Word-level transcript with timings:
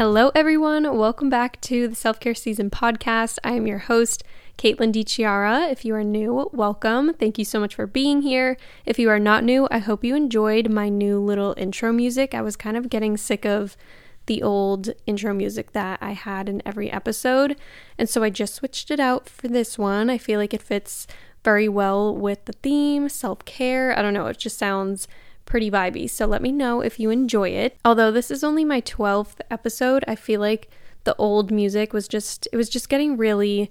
Hello, 0.00 0.30
everyone. 0.34 0.96
Welcome 0.96 1.28
back 1.28 1.60
to 1.60 1.86
the 1.86 1.94
Self 1.94 2.18
Care 2.20 2.34
Season 2.34 2.70
podcast. 2.70 3.38
I 3.44 3.52
am 3.52 3.66
your 3.66 3.80
host, 3.80 4.24
Caitlin 4.56 4.94
DeChiara. 4.94 5.70
If 5.70 5.84
you 5.84 5.94
are 5.94 6.02
new, 6.02 6.48
welcome. 6.54 7.12
Thank 7.12 7.36
you 7.36 7.44
so 7.44 7.60
much 7.60 7.74
for 7.74 7.86
being 7.86 8.22
here. 8.22 8.56
If 8.86 8.98
you 8.98 9.10
are 9.10 9.18
not 9.18 9.44
new, 9.44 9.68
I 9.70 9.76
hope 9.76 10.02
you 10.02 10.16
enjoyed 10.16 10.70
my 10.70 10.88
new 10.88 11.20
little 11.20 11.54
intro 11.58 11.92
music. 11.92 12.34
I 12.34 12.40
was 12.40 12.56
kind 12.56 12.78
of 12.78 12.88
getting 12.88 13.18
sick 13.18 13.44
of 13.44 13.76
the 14.24 14.42
old 14.42 14.88
intro 15.04 15.34
music 15.34 15.72
that 15.72 15.98
I 16.00 16.12
had 16.12 16.48
in 16.48 16.62
every 16.64 16.90
episode, 16.90 17.60
and 17.98 18.08
so 18.08 18.22
I 18.22 18.30
just 18.30 18.54
switched 18.54 18.90
it 18.90 19.00
out 19.00 19.28
for 19.28 19.48
this 19.48 19.78
one. 19.78 20.08
I 20.08 20.16
feel 20.16 20.40
like 20.40 20.54
it 20.54 20.62
fits 20.62 21.06
very 21.44 21.68
well 21.68 22.16
with 22.16 22.46
the 22.46 22.54
theme 22.54 23.10
self 23.10 23.44
care. 23.44 23.94
I 23.98 24.00
don't 24.00 24.14
know, 24.14 24.28
it 24.28 24.38
just 24.38 24.56
sounds 24.56 25.06
pretty 25.50 25.70
vibey. 25.70 26.08
So 26.08 26.26
let 26.26 26.42
me 26.42 26.52
know 26.52 26.80
if 26.80 27.00
you 27.00 27.10
enjoy 27.10 27.48
it. 27.48 27.76
Although 27.84 28.12
this 28.12 28.30
is 28.30 28.44
only 28.44 28.64
my 28.64 28.80
12th 28.80 29.40
episode, 29.50 30.04
I 30.06 30.14
feel 30.14 30.40
like 30.40 30.70
the 31.02 31.16
old 31.16 31.50
music 31.50 31.92
was 31.92 32.06
just 32.06 32.46
it 32.52 32.56
was 32.56 32.68
just 32.68 32.88
getting 32.88 33.16
really 33.16 33.70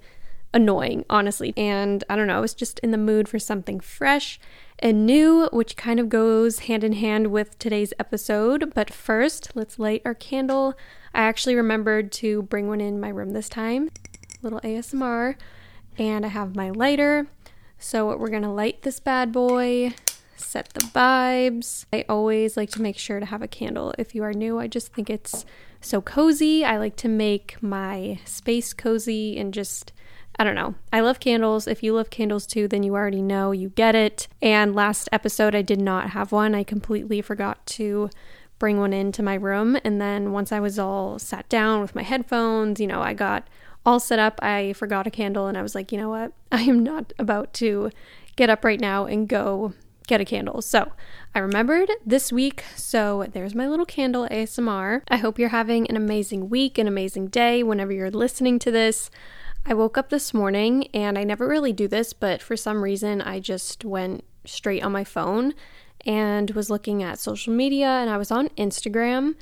annoying, 0.53 1.05
honestly. 1.09 1.53
And 1.55 2.03
I 2.09 2.17
don't 2.17 2.27
know, 2.27 2.35
I 2.35 2.41
was 2.41 2.53
just 2.53 2.79
in 2.79 2.91
the 2.91 2.97
mood 2.97 3.29
for 3.29 3.39
something 3.39 3.79
fresh 3.79 4.41
and 4.79 5.05
new, 5.05 5.47
which 5.53 5.77
kind 5.77 6.01
of 6.01 6.09
goes 6.09 6.59
hand 6.59 6.83
in 6.83 6.93
hand 6.93 7.27
with 7.27 7.57
today's 7.59 7.93
episode. 7.97 8.73
But 8.75 8.93
first, 8.93 9.55
let's 9.55 9.79
light 9.79 10.01
our 10.03 10.13
candle. 10.13 10.73
I 11.13 11.21
actually 11.21 11.55
remembered 11.55 12.11
to 12.13 12.41
bring 12.43 12.67
one 12.67 12.81
in 12.81 12.99
my 12.99 13.09
room 13.09 13.31
this 13.31 13.47
time. 13.47 13.89
Little 14.41 14.59
ASMR. 14.61 15.35
And 15.97 16.25
I 16.25 16.29
have 16.29 16.57
my 16.57 16.71
lighter. 16.71 17.27
So 17.77 18.17
we're 18.17 18.29
gonna 18.29 18.53
light 18.53 18.81
this 18.81 18.99
bad 18.99 19.31
boy 19.31 19.93
set 20.39 20.69
the 20.73 20.81
vibes. 20.81 21.85
I 21.91 22.05
always 22.09 22.57
like 22.57 22.69
to 22.71 22.81
make 22.81 22.97
sure 22.97 23.19
to 23.19 23.25
have 23.25 23.41
a 23.41 23.47
candle. 23.47 23.93
If 23.97 24.15
you 24.15 24.23
are 24.23 24.33
new, 24.33 24.59
I 24.59 24.67
just 24.67 24.93
think 24.93 25.09
it's 25.09 25.45
so 25.81 26.01
cozy. 26.01 26.65
I 26.65 26.77
like 26.77 26.95
to 26.97 27.07
make 27.07 27.57
my 27.61 28.19
space 28.25 28.73
cozy 28.73 29.37
and 29.37 29.53
just 29.53 29.91
I 30.39 30.45
don't 30.45 30.55
know. 30.55 30.75
I 30.93 31.01
love 31.01 31.19
candles. 31.19 31.67
If 31.67 31.83
you 31.83 31.93
love 31.93 32.09
candles 32.09 32.47
too, 32.47 32.69
then 32.69 32.81
you 32.81 32.95
already 32.95 33.21
know, 33.21 33.51
you 33.51 33.69
get 33.69 33.93
it. 33.93 34.29
And 34.41 34.73
last 34.73 35.09
episode, 35.11 35.53
I 35.53 35.61
did 35.61 35.81
not 35.81 36.11
have 36.11 36.31
one. 36.31 36.55
I 36.55 36.63
completely 36.63 37.21
forgot 37.21 37.65
to 37.67 38.09
bring 38.57 38.79
one 38.79 38.93
into 38.93 39.21
my 39.21 39.33
room. 39.33 39.77
And 39.83 39.99
then 39.99 40.31
once 40.31 40.53
I 40.53 40.61
was 40.61 40.79
all 40.79 41.19
sat 41.19 41.49
down 41.49 41.81
with 41.81 41.93
my 41.93 42.03
headphones, 42.03 42.79
you 42.79 42.87
know, 42.87 43.01
I 43.01 43.13
got 43.13 43.49
all 43.85 43.99
set 43.99 44.19
up, 44.19 44.39
I 44.41 44.73
forgot 44.73 45.07
a 45.07 45.11
candle 45.11 45.47
and 45.47 45.57
I 45.57 45.61
was 45.61 45.75
like, 45.75 45.91
you 45.91 45.97
know 45.97 46.09
what? 46.09 46.31
I 46.51 46.61
am 46.61 46.83
not 46.83 47.11
about 47.19 47.53
to 47.55 47.91
get 48.37 48.49
up 48.49 48.63
right 48.63 48.79
now 48.79 49.05
and 49.05 49.27
go 49.27 49.73
get 50.09 50.19
a 50.19 50.25
candle. 50.25 50.61
So 50.61 50.91
I 51.35 51.39
remembered 51.39 51.89
this 52.03 52.31
week. 52.31 52.63
So 52.75 53.27
there's 53.31 53.53
my 53.53 53.67
little 53.67 53.85
candle 53.85 54.27
ASMR. 54.29 55.03
I 55.07 55.17
hope 55.17 55.37
you're 55.37 55.49
having 55.49 55.87
an 55.87 55.95
amazing 55.95 56.49
week, 56.49 56.79
an 56.79 56.87
amazing 56.87 57.27
day 57.27 57.61
whenever 57.61 57.93
you're 57.93 58.09
listening 58.09 58.57
to 58.59 58.71
this. 58.71 59.11
I 59.65 59.75
woke 59.75 59.99
up 59.99 60.09
this 60.09 60.33
morning 60.33 60.87
and 60.95 61.17
I 61.17 61.23
never 61.23 61.47
really 61.47 61.71
do 61.71 61.87
this, 61.87 62.11
but 62.11 62.41
for 62.41 62.57
some 62.57 62.81
reason 62.83 63.21
I 63.21 63.39
just 63.39 63.85
went 63.85 64.23
straight 64.45 64.83
on 64.83 64.91
my 64.91 65.03
phone 65.03 65.53
and 66.05 66.49
was 66.51 66.71
looking 66.71 67.03
at 67.03 67.19
social 67.19 67.53
media 67.53 67.87
and 67.87 68.09
I 68.09 68.17
was 68.17 68.31
on 68.31 68.49
Instagram. 68.49 69.35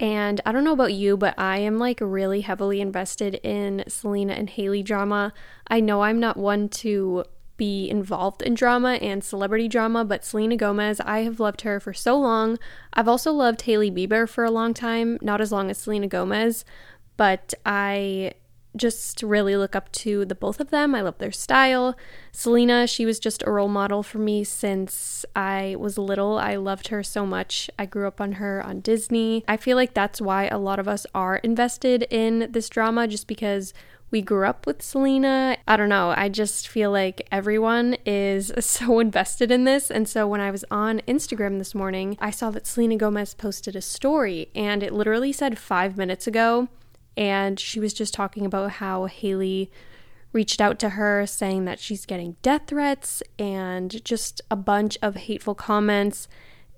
And 0.00 0.40
I 0.44 0.52
don't 0.52 0.64
know 0.64 0.72
about 0.72 0.94
you, 0.94 1.16
but 1.16 1.34
I 1.38 1.58
am 1.58 1.78
like 1.78 2.00
really 2.00 2.40
heavily 2.40 2.80
invested 2.80 3.36
in 3.44 3.84
Selena 3.86 4.32
and 4.32 4.50
Hailey 4.50 4.82
drama. 4.82 5.32
I 5.68 5.78
know 5.78 6.02
I'm 6.02 6.18
not 6.18 6.36
one 6.36 6.68
to 6.70 7.24
be 7.58 7.90
involved 7.90 8.40
in 8.40 8.54
drama 8.54 8.94
and 8.94 9.22
celebrity 9.22 9.68
drama, 9.68 10.04
but 10.04 10.24
Selena 10.24 10.56
Gomez, 10.56 11.00
I 11.00 11.20
have 11.20 11.38
loved 11.38 11.60
her 11.60 11.78
for 11.78 11.92
so 11.92 12.18
long. 12.18 12.58
I've 12.94 13.08
also 13.08 13.32
loved 13.32 13.62
Hailey 13.62 13.90
Bieber 13.90 14.26
for 14.26 14.44
a 14.44 14.50
long 14.50 14.72
time, 14.72 15.18
not 15.20 15.42
as 15.42 15.52
long 15.52 15.68
as 15.68 15.76
Selena 15.76 16.08
Gomez, 16.08 16.64
but 17.18 17.52
I 17.66 18.32
just 18.76 19.22
really 19.22 19.56
look 19.56 19.74
up 19.74 19.90
to 19.90 20.24
the 20.24 20.34
both 20.34 20.60
of 20.60 20.70
them. 20.70 20.94
I 20.94 21.00
love 21.00 21.18
their 21.18 21.32
style. 21.32 21.96
Selena, 22.32 22.86
she 22.86 23.04
was 23.04 23.18
just 23.18 23.42
a 23.42 23.50
role 23.50 23.68
model 23.68 24.02
for 24.02 24.18
me 24.18 24.44
since 24.44 25.26
I 25.34 25.76
was 25.78 25.98
little. 25.98 26.38
I 26.38 26.56
loved 26.56 26.88
her 26.88 27.02
so 27.02 27.26
much. 27.26 27.68
I 27.78 27.86
grew 27.86 28.06
up 28.06 28.20
on 28.20 28.32
her 28.32 28.64
on 28.64 28.80
Disney. 28.80 29.44
I 29.48 29.56
feel 29.56 29.76
like 29.76 29.94
that's 29.94 30.20
why 30.20 30.46
a 30.46 30.58
lot 30.58 30.78
of 30.78 30.88
us 30.88 31.06
are 31.14 31.36
invested 31.38 32.06
in 32.10 32.48
this 32.50 32.68
drama 32.68 33.08
just 33.08 33.26
because 33.26 33.74
we 34.10 34.22
grew 34.22 34.46
up 34.46 34.66
with 34.66 34.80
Selena. 34.80 35.58
I 35.66 35.76
don't 35.76 35.88
know. 35.88 36.14
I 36.16 36.28
just 36.28 36.66
feel 36.66 36.90
like 36.90 37.26
everyone 37.30 37.96
is 38.06 38.52
so 38.60 39.00
invested 39.00 39.50
in 39.50 39.64
this. 39.64 39.90
And 39.90 40.08
so 40.08 40.26
when 40.26 40.40
I 40.40 40.50
was 40.50 40.64
on 40.70 41.02
Instagram 41.06 41.58
this 41.58 41.74
morning, 41.74 42.16
I 42.20 42.30
saw 42.30 42.50
that 42.50 42.66
Selena 42.66 42.96
Gomez 42.96 43.34
posted 43.34 43.76
a 43.76 43.82
story 43.82 44.50
and 44.54 44.82
it 44.82 44.94
literally 44.94 45.32
said 45.32 45.58
five 45.58 45.96
minutes 45.96 46.26
ago. 46.26 46.68
And 47.16 47.58
she 47.58 47.80
was 47.80 47.92
just 47.92 48.14
talking 48.14 48.46
about 48.46 48.72
how 48.72 49.06
Hailey 49.06 49.70
reached 50.32 50.60
out 50.60 50.78
to 50.78 50.90
her 50.90 51.26
saying 51.26 51.64
that 51.64 51.80
she's 51.80 52.06
getting 52.06 52.36
death 52.42 52.62
threats 52.68 53.22
and 53.38 54.04
just 54.04 54.40
a 54.50 54.56
bunch 54.56 54.96
of 55.02 55.16
hateful 55.16 55.54
comments. 55.54 56.28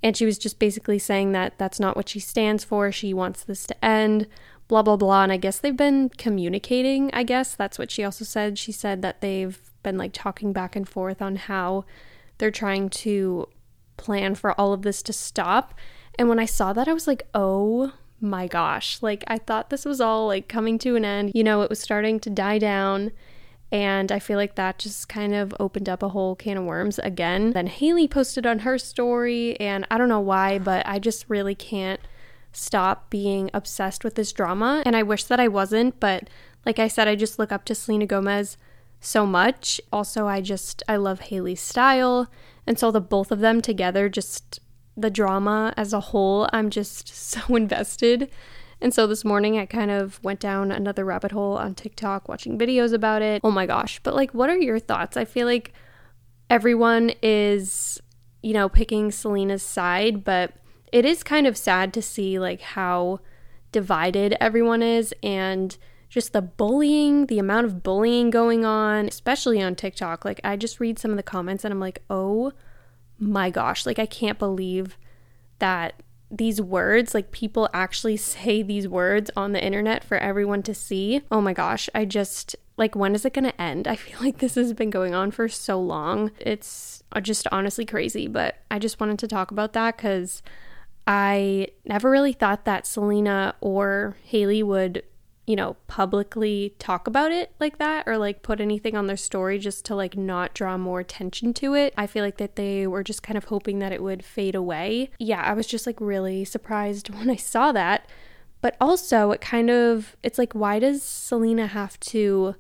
And 0.02 0.16
she 0.16 0.24
was 0.24 0.38
just 0.38 0.58
basically 0.58 0.98
saying 0.98 1.32
that 1.32 1.58
that's 1.58 1.78
not 1.78 1.94
what 1.94 2.08
she 2.08 2.20
stands 2.20 2.64
for. 2.64 2.91
She 2.91 3.12
wants 3.12 3.44
this 3.44 3.66
to 3.66 3.84
end 3.84 4.26
blah, 4.70 4.82
blah, 4.82 4.97
blah. 4.97 5.25
And 5.25 5.32
I 5.32 5.36
guess 5.36 5.58
they've 5.58 5.76
been 5.76 6.10
communicating, 6.10 7.10
I 7.12 7.25
guess. 7.25 7.56
That's 7.56 7.76
what 7.76 7.91
she 7.91 8.04
also 8.04 8.25
said. 8.25 8.56
She 8.56 8.70
said 8.70 9.03
that 9.03 9.20
they've 9.20 9.58
been 9.82 9.98
like 9.98 10.12
talking 10.12 10.53
back 10.53 10.76
and 10.76 10.88
forth 10.88 11.20
on 11.20 11.34
how 11.34 11.84
they're 12.38 12.53
trying 12.53 12.88
to 12.88 13.48
plan 13.97 14.36
for 14.36 14.59
all 14.59 14.72
of 14.72 14.82
this 14.82 15.03
to 15.03 15.12
stop. 15.12 15.75
And 16.20 16.28
when 16.28 16.38
I 16.38 16.44
saw 16.44 16.72
that, 16.72 16.86
I 16.86 16.92
was 16.92 17.09
like, 17.09 17.25
oh 17.34 17.94
my 18.20 18.47
gosh. 18.47 19.03
Like, 19.03 19.25
I 19.26 19.38
thought 19.38 19.70
this 19.70 19.84
was 19.84 20.00
all 20.00 20.28
like 20.28 20.47
coming 20.47 20.78
to 20.78 20.94
an 20.94 21.04
end. 21.04 21.32
You 21.34 21.42
know, 21.42 21.62
it 21.62 21.69
was 21.69 21.80
starting 21.80 22.20
to 22.20 22.30
die 22.30 22.59
down. 22.59 23.10
And 23.72 24.12
I 24.12 24.20
feel 24.20 24.36
like 24.36 24.54
that 24.54 24.78
just 24.78 25.09
kind 25.09 25.34
of 25.34 25.53
opened 25.59 25.88
up 25.88 26.04
a 26.04 26.10
whole 26.10 26.36
can 26.36 26.59
of 26.59 26.64
worms 26.64 27.00
again. 27.00 27.50
Then 27.50 27.66
Hailey 27.66 28.06
posted 28.06 28.47
on 28.47 28.60
her 28.60 28.78
story, 28.78 29.59
and 29.59 29.84
I 29.91 29.98
don't 29.98 30.09
know 30.09 30.20
why, 30.20 30.60
but 30.60 30.86
I 30.86 31.00
just 31.00 31.25
really 31.28 31.56
can't 31.56 32.00
stop 32.52 33.10
being 33.10 33.50
obsessed 33.54 34.04
with 34.04 34.14
this 34.14 34.32
drama. 34.32 34.82
And 34.84 34.96
I 34.96 35.02
wish 35.02 35.24
that 35.24 35.40
I 35.40 35.48
wasn't, 35.48 36.00
but 36.00 36.28
like 36.66 36.78
I 36.78 36.88
said, 36.88 37.08
I 37.08 37.14
just 37.14 37.38
look 37.38 37.52
up 37.52 37.64
to 37.66 37.74
Selena 37.74 38.06
Gomez 38.06 38.56
so 39.00 39.24
much. 39.24 39.80
Also, 39.92 40.26
I 40.26 40.40
just, 40.40 40.82
I 40.88 40.96
love 40.96 41.20
Hailey's 41.20 41.60
style. 41.60 42.30
And 42.66 42.78
so 42.78 42.90
the 42.90 43.00
both 43.00 43.32
of 43.32 43.40
them 43.40 43.60
together, 43.60 44.08
just 44.08 44.60
the 44.96 45.10
drama 45.10 45.72
as 45.76 45.92
a 45.92 46.00
whole, 46.00 46.48
I'm 46.52 46.70
just 46.70 47.08
so 47.14 47.54
invested. 47.54 48.30
And 48.80 48.94
so 48.94 49.06
this 49.06 49.24
morning 49.24 49.58
I 49.58 49.66
kind 49.66 49.90
of 49.90 50.22
went 50.22 50.40
down 50.40 50.72
another 50.72 51.04
rabbit 51.04 51.32
hole 51.32 51.56
on 51.56 51.74
TikTok 51.74 52.28
watching 52.28 52.58
videos 52.58 52.92
about 52.92 53.22
it. 53.22 53.40
Oh 53.44 53.50
my 53.50 53.66
gosh. 53.66 54.00
But 54.02 54.14
like, 54.14 54.32
what 54.32 54.48
are 54.48 54.56
your 54.56 54.78
thoughts? 54.78 55.16
I 55.16 55.24
feel 55.24 55.46
like 55.46 55.74
everyone 56.48 57.12
is, 57.22 58.00
you 58.42 58.54
know, 58.54 58.68
picking 58.68 59.10
Selena's 59.10 59.62
side, 59.62 60.24
but 60.24 60.52
it 60.92 61.04
is 61.04 61.22
kind 61.22 61.46
of 61.46 61.56
sad 61.56 61.92
to 61.94 62.02
see 62.02 62.38
like 62.38 62.60
how 62.60 63.20
divided 63.72 64.36
everyone 64.40 64.82
is 64.82 65.14
and 65.22 65.76
just 66.08 66.32
the 66.32 66.42
bullying, 66.42 67.26
the 67.26 67.38
amount 67.38 67.66
of 67.66 67.82
bullying 67.82 68.30
going 68.30 68.64
on, 68.64 69.06
especially 69.06 69.62
on 69.62 69.76
TikTok. 69.76 70.24
Like 70.24 70.40
I 70.42 70.56
just 70.56 70.80
read 70.80 70.98
some 70.98 71.12
of 71.12 71.16
the 71.16 71.22
comments 71.22 71.64
and 71.64 71.72
I'm 71.72 71.80
like, 71.80 72.02
"Oh 72.10 72.52
my 73.18 73.50
gosh, 73.50 73.86
like 73.86 73.98
I 73.98 74.06
can't 74.06 74.38
believe 74.38 74.96
that 75.60 76.02
these 76.30 76.60
words, 76.60 77.14
like 77.14 77.32
people 77.32 77.68
actually 77.72 78.16
say 78.16 78.62
these 78.62 78.88
words 78.88 79.30
on 79.36 79.52
the 79.52 79.64
internet 79.64 80.04
for 80.04 80.16
everyone 80.18 80.62
to 80.64 80.74
see. 80.74 81.22
Oh 81.30 81.40
my 81.40 81.52
gosh, 81.52 81.88
I 81.94 82.04
just 82.04 82.56
like 82.76 82.96
when 82.96 83.14
is 83.14 83.24
it 83.24 83.34
going 83.34 83.44
to 83.44 83.60
end? 83.60 83.86
I 83.88 83.96
feel 83.96 84.18
like 84.20 84.38
this 84.38 84.54
has 84.54 84.72
been 84.72 84.91
going 84.91 85.15
on 85.15 85.30
for 85.30 85.48
so 85.48 85.80
long. 85.80 86.30
It's 86.41 87.03
uh, 87.12 87.20
just 87.20 87.47
honestly 87.53 87.84
crazy, 87.84 88.26
but 88.26 88.56
I 88.70 88.78
just 88.78 89.00
wanted 89.00 89.18
to 89.20 89.28
talk 89.28 89.50
about 89.50 89.72
that 89.74 89.98
cuz 89.98 90.42
I 91.06 91.68
never 91.84 92.10
really 92.10 92.32
thought 92.32 92.64
that 92.64 92.86
Selena 92.86 93.54
or 93.60 94.16
Hailey 94.24 94.62
would, 94.62 95.02
you 95.47 95.56
know, 95.56 95.76
publicly 95.86 96.74
talk 96.78 97.06
about 97.06 97.32
it 97.32 97.52
like 97.58 97.78
that 97.78 98.06
or 98.06 98.16
like 98.18 98.42
put 98.42 98.60
anything 98.60 98.97
on 98.97 99.06
their 99.06 99.16
story 99.16 99.58
just 99.58 99.84
to 99.86 99.94
like 99.94 100.16
not 100.16 100.54
draw 100.54 100.76
more 100.76 101.00
attention 101.00 101.52
to 101.54 101.74
it. 101.74 101.94
I 101.97 102.06
feel 102.06 102.24
like 102.24 102.36
that 102.38 102.56
they 102.56 102.86
were 102.86 103.02
just 103.02 103.22
kind 103.22 103.36
of 103.36 103.44
hoping 103.44 103.80
that 103.80 103.92
it 103.92 104.02
would 104.02 104.24
fade 104.24 104.54
away. 104.54 105.10
Yeah, 105.18 105.42
I 105.42 105.52
was 105.54 105.66
just 105.66 105.86
like 105.86 106.00
really 106.00 106.44
surprised 106.44 107.10
when 107.14 107.30
I 107.30 107.36
saw 107.36 107.72
that. 107.72 108.08
But 108.62 108.76
also, 108.80 109.30
it 109.30 109.41
kind 109.41 109.70
of 109.70 110.16
it's 110.22 110.38
like 110.38 110.53
why 110.53 110.78
does 110.78 111.03
Selena 111.03 111.66
have 111.66 111.98
to 112.00 112.54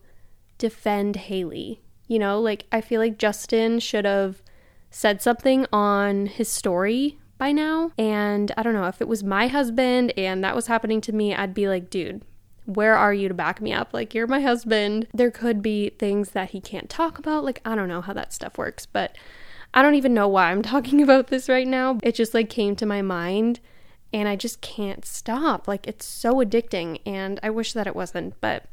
defend 0.56 1.16
Hailey? 1.16 1.82
You 2.08 2.18
know, 2.18 2.40
like 2.40 2.66
I 2.72 2.80
feel 2.80 3.00
like 3.00 3.18
Justin 3.18 3.78
should 3.78 4.06
have 4.06 4.42
said 4.90 5.22
something 5.22 5.66
on 5.72 6.26
his 6.26 6.48
story 6.48 7.19
by 7.40 7.50
now. 7.50 7.90
And 7.98 8.52
I 8.56 8.62
don't 8.62 8.74
know, 8.74 8.86
if 8.86 9.00
it 9.00 9.08
was 9.08 9.24
my 9.24 9.48
husband 9.48 10.12
and 10.16 10.44
that 10.44 10.54
was 10.54 10.68
happening 10.68 11.00
to 11.00 11.12
me, 11.12 11.34
I'd 11.34 11.54
be 11.54 11.66
like, 11.66 11.90
dude, 11.90 12.22
where 12.66 12.94
are 12.96 13.12
you 13.12 13.26
to 13.26 13.34
back 13.34 13.60
me 13.60 13.72
up? 13.72 13.88
Like, 13.92 14.14
you're 14.14 14.28
my 14.28 14.40
husband. 14.40 15.08
There 15.12 15.32
could 15.32 15.60
be 15.62 15.90
things 15.90 16.30
that 16.30 16.50
he 16.50 16.60
can't 16.60 16.88
talk 16.88 17.18
about. 17.18 17.42
Like, 17.42 17.60
I 17.64 17.74
don't 17.74 17.88
know 17.88 18.02
how 18.02 18.12
that 18.12 18.32
stuff 18.32 18.56
works, 18.58 18.86
but 18.86 19.16
I 19.74 19.82
don't 19.82 19.96
even 19.96 20.14
know 20.14 20.28
why 20.28 20.52
I'm 20.52 20.62
talking 20.74 21.02
about 21.02 21.26
this 21.28 21.48
right 21.48 21.66
now. 21.66 21.98
It 22.02 22.14
just 22.14 22.34
like 22.34 22.48
came 22.50 22.76
to 22.76 22.86
my 22.86 23.02
mind. 23.02 23.58
and 24.12 24.28
I 24.28 24.36
just 24.36 24.60
can't 24.60 25.04
stop. 25.04 25.68
Like 25.68 25.86
it's 25.86 26.04
so 26.04 26.34
addicting 26.36 27.00
and 27.06 27.38
I 27.42 27.50
wish 27.50 27.72
that 27.72 27.86
it 27.86 27.96
wasn't. 27.96 28.40
But 28.40 28.64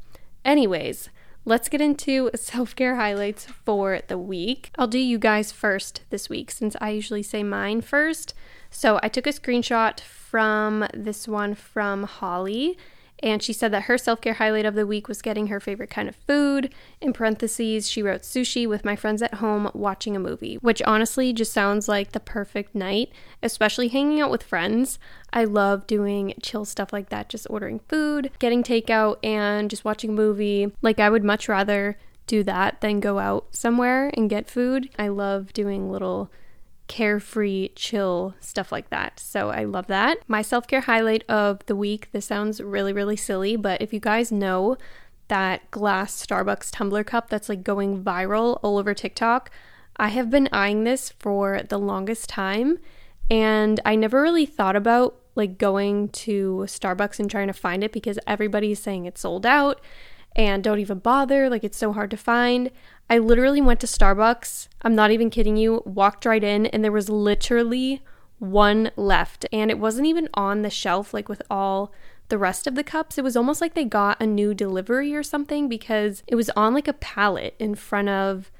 anyways, 0.44 1.10
let's 1.48 1.70
get 1.70 1.80
into 1.80 2.30
self-care 2.34 2.96
highlights 2.96 3.46
for 3.64 4.00
the 4.08 4.18
week. 4.18 4.70
I'll 4.76 4.86
do 4.86 4.98
you 4.98 5.16
guys 5.16 5.50
first 5.50 6.02
this 6.10 6.28
week 6.28 6.50
since 6.50 6.76
I 6.78 6.90
usually 6.90 7.22
say 7.22 7.42
mine 7.42 7.80
first. 7.80 8.34
So 8.70 9.00
I 9.02 9.08
took 9.08 9.26
a 9.26 9.30
screenshot 9.30 9.98
from 10.00 10.86
this 10.92 11.26
one 11.26 11.54
from 11.54 12.02
Holly 12.02 12.76
and 13.22 13.42
she 13.42 13.52
said 13.52 13.72
that 13.72 13.84
her 13.84 13.98
self 13.98 14.20
care 14.20 14.34
highlight 14.34 14.66
of 14.66 14.74
the 14.74 14.86
week 14.86 15.08
was 15.08 15.22
getting 15.22 15.48
her 15.48 15.60
favorite 15.60 15.90
kind 15.90 16.08
of 16.08 16.16
food. 16.16 16.72
In 17.00 17.12
parentheses, 17.12 17.90
she 17.90 18.02
wrote 18.02 18.22
sushi 18.22 18.68
with 18.68 18.84
my 18.84 18.96
friends 18.96 19.22
at 19.22 19.34
home 19.34 19.70
watching 19.74 20.16
a 20.16 20.20
movie, 20.20 20.56
which 20.56 20.82
honestly 20.82 21.32
just 21.32 21.52
sounds 21.52 21.88
like 21.88 22.12
the 22.12 22.20
perfect 22.20 22.74
night, 22.74 23.10
especially 23.42 23.88
hanging 23.88 24.20
out 24.20 24.30
with 24.30 24.42
friends. 24.42 24.98
I 25.32 25.44
love 25.44 25.86
doing 25.86 26.34
chill 26.42 26.64
stuff 26.64 26.92
like 26.92 27.08
that, 27.10 27.28
just 27.28 27.46
ordering 27.50 27.80
food, 27.88 28.30
getting 28.38 28.62
takeout, 28.62 29.16
and 29.24 29.70
just 29.70 29.84
watching 29.84 30.10
a 30.10 30.14
movie. 30.14 30.72
Like, 30.82 30.98
I 31.00 31.10
would 31.10 31.24
much 31.24 31.48
rather 31.48 31.98
do 32.26 32.42
that 32.44 32.80
than 32.80 33.00
go 33.00 33.18
out 33.18 33.46
somewhere 33.50 34.10
and 34.14 34.30
get 34.30 34.48
food. 34.48 34.90
I 34.98 35.08
love 35.08 35.52
doing 35.52 35.90
little 35.90 36.30
carefree, 36.88 37.68
chill, 37.76 38.34
stuff 38.40 38.72
like 38.72 38.90
that. 38.90 39.20
So 39.20 39.50
I 39.50 39.64
love 39.64 39.86
that. 39.86 40.18
My 40.26 40.42
self 40.42 40.66
care 40.66 40.80
highlight 40.80 41.22
of 41.28 41.64
the 41.66 41.76
week, 41.76 42.08
this 42.12 42.26
sounds 42.26 42.60
really, 42.60 42.92
really 42.92 43.16
silly, 43.16 43.56
but 43.56 43.80
if 43.80 43.92
you 43.92 44.00
guys 44.00 44.32
know 44.32 44.76
that 45.28 45.70
glass 45.70 46.24
Starbucks 46.26 46.70
tumbler 46.72 47.04
cup 47.04 47.28
that's 47.28 47.48
like 47.48 47.62
going 47.62 48.02
viral 48.02 48.58
all 48.62 48.78
over 48.78 48.94
TikTok, 48.94 49.50
I 49.96 50.08
have 50.08 50.30
been 50.30 50.48
eyeing 50.52 50.84
this 50.84 51.10
for 51.18 51.62
the 51.68 51.78
longest 51.78 52.28
time 52.28 52.78
and 53.30 53.80
I 53.84 53.94
never 53.94 54.22
really 54.22 54.46
thought 54.46 54.76
about 54.76 55.16
like 55.34 55.58
going 55.58 56.08
to 56.08 56.64
Starbucks 56.66 57.20
and 57.20 57.30
trying 57.30 57.48
to 57.48 57.52
find 57.52 57.84
it 57.84 57.92
because 57.92 58.18
everybody's 58.26 58.80
saying 58.80 59.04
it's 59.04 59.20
sold 59.20 59.44
out 59.44 59.80
and 60.38 60.62
don't 60.62 60.78
even 60.78 61.00
bother, 61.00 61.50
like 61.50 61.64
it's 61.64 61.76
so 61.76 61.92
hard 61.92 62.12
to 62.12 62.16
find. 62.16 62.70
I 63.10 63.18
literally 63.18 63.60
went 63.60 63.80
to 63.80 63.86
Starbucks. 63.86 64.68
I'm 64.82 64.94
not 64.94 65.10
even 65.10 65.30
kidding 65.30 65.56
you. 65.56 65.82
Walked 65.84 66.24
right 66.24 66.44
in, 66.44 66.66
and 66.66 66.84
there 66.84 66.92
was 66.92 67.08
literally 67.08 68.02
one 68.38 68.92
left. 68.96 69.46
And 69.52 69.68
it 69.68 69.80
wasn't 69.80 70.06
even 70.06 70.28
on 70.34 70.62
the 70.62 70.70
shelf, 70.70 71.12
like 71.12 71.28
with 71.28 71.42
all 71.50 71.92
the 72.28 72.38
rest 72.38 72.68
of 72.68 72.76
the 72.76 72.84
cups. 72.84 73.18
It 73.18 73.24
was 73.24 73.36
almost 73.36 73.60
like 73.60 73.74
they 73.74 73.84
got 73.84 74.22
a 74.22 74.26
new 74.26 74.54
delivery 74.54 75.12
or 75.12 75.24
something 75.24 75.68
because 75.68 76.22
it 76.28 76.36
was 76.36 76.50
on 76.50 76.72
like 76.72 76.86
a 76.86 76.92
pallet 76.92 77.56
in 77.58 77.74
front 77.74 78.08
of 78.08 78.52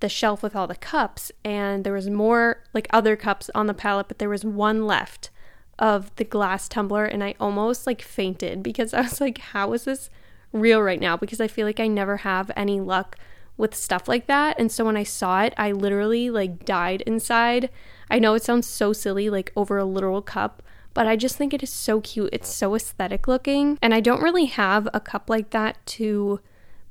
the 0.00 0.08
shelf 0.08 0.42
with 0.42 0.56
all 0.56 0.66
the 0.66 0.74
cups. 0.74 1.30
And 1.44 1.84
there 1.84 1.92
was 1.92 2.10
more 2.10 2.64
like 2.74 2.88
other 2.90 3.14
cups 3.14 3.50
on 3.54 3.68
the 3.68 3.74
pallet, 3.74 4.08
but 4.08 4.18
there 4.18 4.28
was 4.28 4.44
one 4.44 4.84
left 4.84 5.30
of 5.78 6.14
the 6.16 6.24
glass 6.24 6.68
tumbler. 6.68 7.04
And 7.04 7.22
I 7.22 7.36
almost 7.38 7.86
like 7.86 8.02
fainted 8.02 8.64
because 8.64 8.92
I 8.92 9.02
was 9.02 9.20
like, 9.20 9.38
how 9.38 9.72
is 9.74 9.84
this 9.84 10.10
real 10.52 10.80
right 10.80 11.00
now? 11.00 11.16
Because 11.16 11.40
I 11.40 11.48
feel 11.48 11.66
like 11.66 11.80
I 11.80 11.86
never 11.86 12.18
have 12.18 12.50
any 12.56 12.80
luck 12.80 13.16
with 13.56 13.74
stuff 13.74 14.08
like 14.08 14.26
that. 14.26 14.58
And 14.58 14.72
so 14.72 14.86
when 14.86 14.96
I 14.96 15.04
saw 15.04 15.42
it, 15.42 15.52
I 15.56 15.72
literally 15.72 16.30
like 16.30 16.64
died 16.64 17.02
inside. 17.02 17.68
I 18.10 18.18
know 18.18 18.34
it 18.34 18.42
sounds 18.42 18.66
so 18.66 18.92
silly, 18.92 19.28
like 19.28 19.52
over 19.54 19.76
a 19.78 19.84
literal 19.84 20.22
cup, 20.22 20.62
but 20.94 21.06
I 21.06 21.16
just 21.16 21.36
think 21.36 21.52
it 21.52 21.62
is 21.62 21.70
so 21.70 22.00
cute. 22.00 22.30
It's 22.32 22.48
so 22.48 22.74
aesthetic 22.74 23.28
looking. 23.28 23.78
And 23.82 23.94
I 23.94 24.00
don't 24.00 24.22
really 24.22 24.46
have 24.46 24.88
a 24.94 25.00
cup 25.00 25.28
like 25.28 25.50
that 25.50 25.84
to 25.86 26.40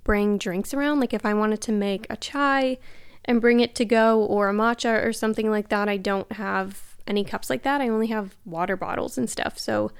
bring 0.04 0.38
drinks 0.38 0.74
around. 0.74 1.00
Like 1.00 1.14
if 1.14 1.26
I 1.26 1.34
wanted 1.34 1.62
to 1.62 1.72
make 1.72 2.06
a 2.10 2.18
chai 2.18 2.78
and 3.26 3.42
bring 3.42 3.60
it 3.60 3.76
to 3.76 3.86
go 3.86 4.24
or 4.24 4.50
a 4.50 4.54
matcha 4.54 5.04
or 5.04 5.12
something 5.12 5.50
like 5.50 5.70
that, 5.70 5.90
I 5.90 5.98
don't 5.98 6.32
have 6.34 6.96
any 7.08 7.24
cups 7.24 7.50
like 7.50 7.64
that. 7.64 7.82
I 7.82 7.90
only 7.90 8.08
have 8.08 8.36
water 8.46 8.78
bottles 8.78 9.18
and 9.18 9.30
stuff. 9.30 9.58
So 9.58 9.92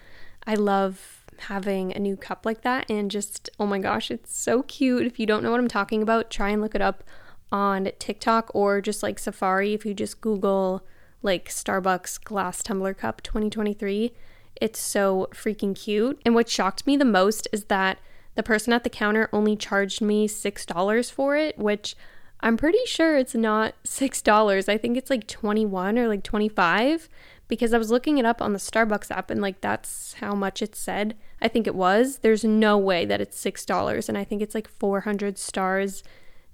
I 0.46 0.54
love 0.54 1.19
having 1.42 1.94
a 1.96 2.00
new 2.00 2.18
cup 2.18 2.46
like 2.46 2.62
that 2.62 2.90
and 2.90 3.12
just 3.12 3.50
oh 3.60 3.66
my 3.66 3.80
gosh, 3.80 4.12
it's 4.12 4.38
so 4.38 4.64
cute. 4.64 5.06
If 5.06 5.20
you 5.20 5.26
don't 5.26 5.44
know 5.44 5.52
what 5.52 5.60
I'm 5.60 5.68
talking 5.68 6.02
about, 6.02 6.30
try 6.30 6.50
and 6.50 6.62
look 6.62 6.76
it 6.76 6.82
up 6.82 7.04
on 7.52 7.92
TikTok 8.00 8.52
or 8.54 8.82
just 8.82 9.02
like 9.02 9.20
Safari 9.20 9.74
if 9.74 9.86
you 9.86 9.94
just 9.94 10.22
Google 10.22 10.86
like 11.22 11.50
Starbucks 11.50 12.24
glass 12.24 12.64
tumbler 12.64 12.94
cup 12.94 13.22
2023. 13.22 14.14
It's 14.62 14.80
so 14.80 15.28
freaking 15.32 15.76
cute. 15.76 16.22
And 16.26 16.36
what 16.36 16.50
shocked 16.50 16.86
me 16.86 16.98
the 16.98 17.06
most 17.06 17.48
is 17.52 17.66
that 17.66 18.00
the 18.36 18.44
person 18.44 18.74
at 18.74 18.84
the 18.84 18.90
counter 18.90 19.30
only 19.34 19.56
charged 19.56 20.02
me 20.02 20.28
$6 20.28 21.12
for 21.12 21.36
it, 21.36 21.58
which 21.58 21.96
I'm 22.42 22.58
pretty 22.58 22.86
sure 22.86 23.18
it's 23.18 23.36
not 23.36 23.76
$6. 23.84 24.70
I 24.70 24.78
think 24.78 24.98
it's 24.98 25.10
like 25.10 25.28
21 25.28 25.98
or 25.98 26.08
like 26.08 26.24
25 26.24 27.10
because 27.48 27.74
I 27.74 27.78
was 27.78 27.92
looking 27.92 28.18
it 28.18 28.26
up 28.26 28.42
on 28.42 28.54
the 28.54 28.60
Starbucks 28.60 29.12
app 29.12 29.30
and 29.30 29.42
like 29.42 29.62
that's 29.62 30.14
how 30.14 30.36
much 30.36 30.62
it 30.62 30.76
said. 30.76 31.16
I 31.42 31.48
think 31.48 31.68
it 31.68 31.76
was. 31.76 32.20
There's 32.20 32.44
no 32.44 32.78
way 32.78 33.06
that 33.06 33.22
it's 33.22 33.44
$6 33.44 34.10
and 34.10 34.18
I 34.18 34.24
think 34.24 34.42
it's 34.42 34.56
like 34.56 34.68
400 34.68 35.38
stars 35.38 36.04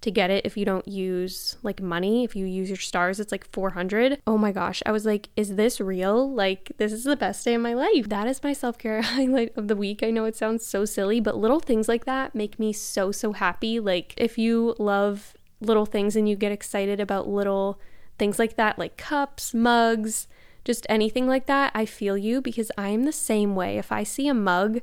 to 0.01 0.11
get 0.11 0.29
it 0.29 0.45
if 0.45 0.55
you 0.55 0.65
don't 0.65 0.87
use 0.87 1.57
like 1.63 1.81
money. 1.81 2.23
If 2.23 2.35
you 2.35 2.45
use 2.45 2.69
your 2.69 2.77
stars, 2.77 3.19
it's 3.19 3.31
like 3.31 3.51
400. 3.51 4.21
Oh 4.27 4.37
my 4.37 4.51
gosh. 4.51 4.83
I 4.85 4.91
was 4.91 5.05
like, 5.05 5.29
is 5.35 5.55
this 5.55 5.81
real? 5.81 6.31
Like, 6.31 6.71
this 6.77 6.91
is 6.91 7.05
the 7.05 7.15
best 7.15 7.43
day 7.43 7.55
of 7.55 7.61
my 7.61 7.73
life. 7.73 8.07
That 8.09 8.27
is 8.27 8.43
my 8.43 8.53
self 8.53 8.77
care 8.77 9.01
highlight 9.15 9.57
of 9.57 9.67
the 9.67 9.75
week. 9.75 10.03
I 10.03 10.11
know 10.11 10.25
it 10.25 10.35
sounds 10.35 10.65
so 10.65 10.85
silly, 10.85 11.19
but 11.19 11.37
little 11.37 11.59
things 11.59 11.87
like 11.87 12.05
that 12.05 12.35
make 12.35 12.59
me 12.59 12.71
so, 12.71 13.11
so 13.11 13.33
happy. 13.33 13.79
Like, 13.79 14.13
if 14.15 14.37
you 14.37 14.75
love 14.77 15.33
little 15.59 15.87
things 15.87 16.15
and 16.15 16.29
you 16.29 16.35
get 16.35 16.51
excited 16.51 16.99
about 16.99 17.27
little 17.27 17.79
things 18.19 18.37
like 18.37 18.55
that, 18.57 18.77
like 18.77 18.97
cups, 18.97 19.55
mugs, 19.55 20.27
just 20.65 20.85
anything 20.89 21.27
like 21.27 21.45
that, 21.45 21.71
I 21.73 21.85
feel 21.85 22.17
you 22.17 22.41
because 22.41 22.71
I'm 22.77 23.03
the 23.03 23.11
same 23.11 23.55
way. 23.55 23.77
If 23.77 23.91
I 23.91 24.03
see 24.03 24.27
a 24.27 24.33
mug 24.33 24.81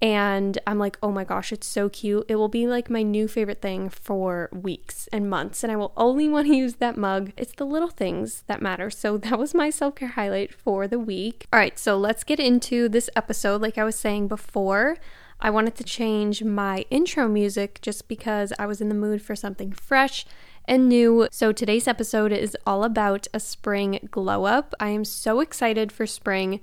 and 0.00 0.58
I'm 0.66 0.78
like, 0.78 0.98
oh 1.02 1.10
my 1.10 1.24
gosh, 1.24 1.50
it's 1.50 1.66
so 1.66 1.88
cute, 1.88 2.26
it 2.28 2.36
will 2.36 2.48
be 2.48 2.66
like 2.66 2.90
my 2.90 3.02
new 3.02 3.26
favorite 3.26 3.62
thing 3.62 3.88
for 3.88 4.50
weeks 4.52 5.08
and 5.12 5.30
months. 5.30 5.62
And 5.62 5.72
I 5.72 5.76
will 5.76 5.94
only 5.96 6.28
want 6.34 6.46
to 6.46 6.54
use 6.54 6.74
that 6.74 6.98
mug. 6.98 7.32
It's 7.38 7.54
the 7.54 7.64
little 7.64 7.88
things 7.88 8.44
that 8.46 8.60
matter. 8.60 8.90
So 8.90 9.16
that 9.24 9.38
was 9.38 9.54
my 9.54 9.70
self 9.70 9.96
care 9.96 10.08
highlight 10.08 10.52
for 10.52 10.86
the 10.86 10.98
week. 10.98 11.46
All 11.52 11.58
right, 11.58 11.78
so 11.78 11.96
let's 11.96 12.22
get 12.22 12.38
into 12.38 12.88
this 12.88 13.08
episode. 13.16 13.62
Like 13.62 13.78
I 13.78 13.84
was 13.84 13.96
saying 13.96 14.28
before, 14.28 14.98
I 15.40 15.50
wanted 15.50 15.74
to 15.76 15.84
change 15.84 16.44
my 16.44 16.84
intro 16.90 17.28
music 17.28 17.80
just 17.82 18.08
because 18.08 18.52
I 18.58 18.66
was 18.66 18.80
in 18.80 18.88
the 18.88 18.94
mood 18.94 19.22
for 19.22 19.34
something 19.34 19.72
fresh 19.72 20.26
and 20.66 20.88
new. 20.88 21.28
So 21.30 21.52
today's 21.52 21.88
episode 21.88 22.32
is 22.32 22.56
all 22.66 22.84
about 22.84 23.26
a 23.34 23.40
spring 23.40 24.08
glow 24.10 24.44
up. 24.44 24.74
I 24.80 24.88
am 24.88 25.04
so 25.04 25.40
excited 25.40 25.92
for 25.92 26.06
spring. 26.06 26.60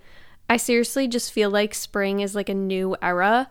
I 0.50 0.58
seriously 0.58 1.08
just 1.08 1.32
feel 1.32 1.50
like 1.50 1.74
spring 1.74 2.20
is 2.20 2.36
like 2.36 2.50
a 2.50 2.54
new 2.54 2.96
era 3.02 3.50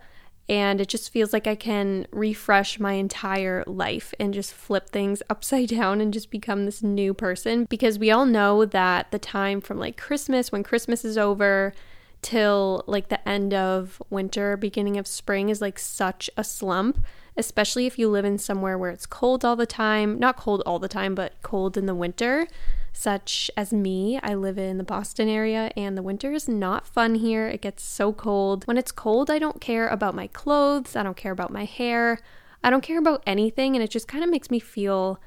and 0.49 0.81
it 0.81 0.89
just 0.89 1.11
feels 1.11 1.31
like 1.33 1.47
I 1.47 1.55
can 1.55 2.07
refresh 2.11 2.79
my 2.79 2.93
entire 2.93 3.63
life 3.65 4.13
and 4.19 4.33
just 4.33 4.53
flip 4.53 4.89
things 4.89 5.23
upside 5.29 5.69
down 5.69 6.01
and 6.01 6.13
just 6.13 6.29
become 6.29 6.65
this 6.65 6.83
new 6.83 7.13
person 7.13 7.65
because 7.69 7.97
we 7.97 8.11
all 8.11 8.25
know 8.25 8.65
that 8.65 9.11
the 9.11 9.19
time 9.19 9.61
from 9.61 9.79
like 9.79 9.97
Christmas 9.97 10.51
when 10.51 10.63
Christmas 10.63 11.05
is 11.05 11.17
over 11.17 11.73
till 12.21 12.83
like 12.87 13.09
the 13.09 13.27
end 13.27 13.53
of 13.53 14.01
winter, 14.09 14.57
beginning 14.57 14.97
of 14.97 15.07
spring 15.07 15.49
is 15.49 15.61
like 15.61 15.79
such 15.79 16.29
a 16.37 16.43
slump 16.43 17.03
especially 17.37 17.85
if 17.87 17.97
you 17.97 18.09
live 18.09 18.25
in 18.25 18.37
somewhere 18.37 18.77
where 18.77 18.91
it's 18.91 19.05
cold 19.05 19.45
all 19.45 19.55
the 19.55 19.65
time. 19.65 20.19
Not 20.19 20.37
cold 20.37 20.61
all 20.65 20.79
the 20.79 20.87
time, 20.87 21.15
but 21.15 21.33
cold 21.41 21.77
in 21.77 21.85
the 21.85 21.95
winter, 21.95 22.47
such 22.93 23.49
as 23.55 23.71
me. 23.71 24.19
I 24.21 24.33
live 24.33 24.57
in 24.57 24.77
the 24.77 24.83
Boston 24.83 25.29
area 25.29 25.71
and 25.77 25.97
the 25.97 26.03
winter 26.03 26.33
is 26.33 26.47
not 26.47 26.85
fun 26.85 27.15
here. 27.15 27.47
It 27.47 27.61
gets 27.61 27.83
so 27.83 28.11
cold. 28.11 28.65
When 28.65 28.77
it's 28.77 28.91
cold, 28.91 29.29
I 29.31 29.39
don't 29.39 29.61
care 29.61 29.87
about 29.87 30.15
my 30.15 30.27
clothes, 30.27 30.95
I 30.95 31.03
don't 31.03 31.17
care 31.17 31.31
about 31.31 31.51
my 31.51 31.65
hair, 31.65 32.19
I 32.63 32.69
don't 32.69 32.83
care 32.83 32.99
about 32.99 33.23
anything, 33.25 33.75
and 33.75 33.83
it 33.83 33.89
just 33.89 34.07
kind 34.07 34.23
of 34.23 34.29
makes 34.29 34.51
me 34.51 34.59
feel 34.59 35.19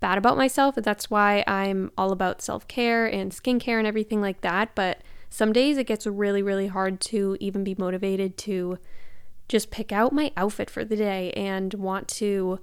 bad 0.00 0.16
about 0.16 0.36
myself. 0.36 0.76
That's 0.76 1.10
why 1.10 1.42
I'm 1.46 1.90
all 1.98 2.12
about 2.12 2.40
self 2.40 2.68
care 2.68 3.06
and 3.06 3.32
skincare 3.32 3.78
and 3.78 3.86
everything 3.86 4.20
like 4.20 4.42
that. 4.42 4.74
But 4.74 5.02
some 5.30 5.52
days 5.52 5.78
it 5.78 5.86
gets 5.86 6.06
really, 6.06 6.42
really 6.42 6.68
hard 6.68 7.00
to 7.02 7.36
even 7.40 7.64
be 7.64 7.74
motivated 7.78 8.36
to 8.38 8.78
just 9.48 9.70
pick 9.70 9.92
out 9.92 10.12
my 10.12 10.32
outfit 10.36 10.68
for 10.68 10.84
the 10.84 10.96
day 10.96 11.32
and 11.32 11.74
want 11.74 12.08
to 12.08 12.60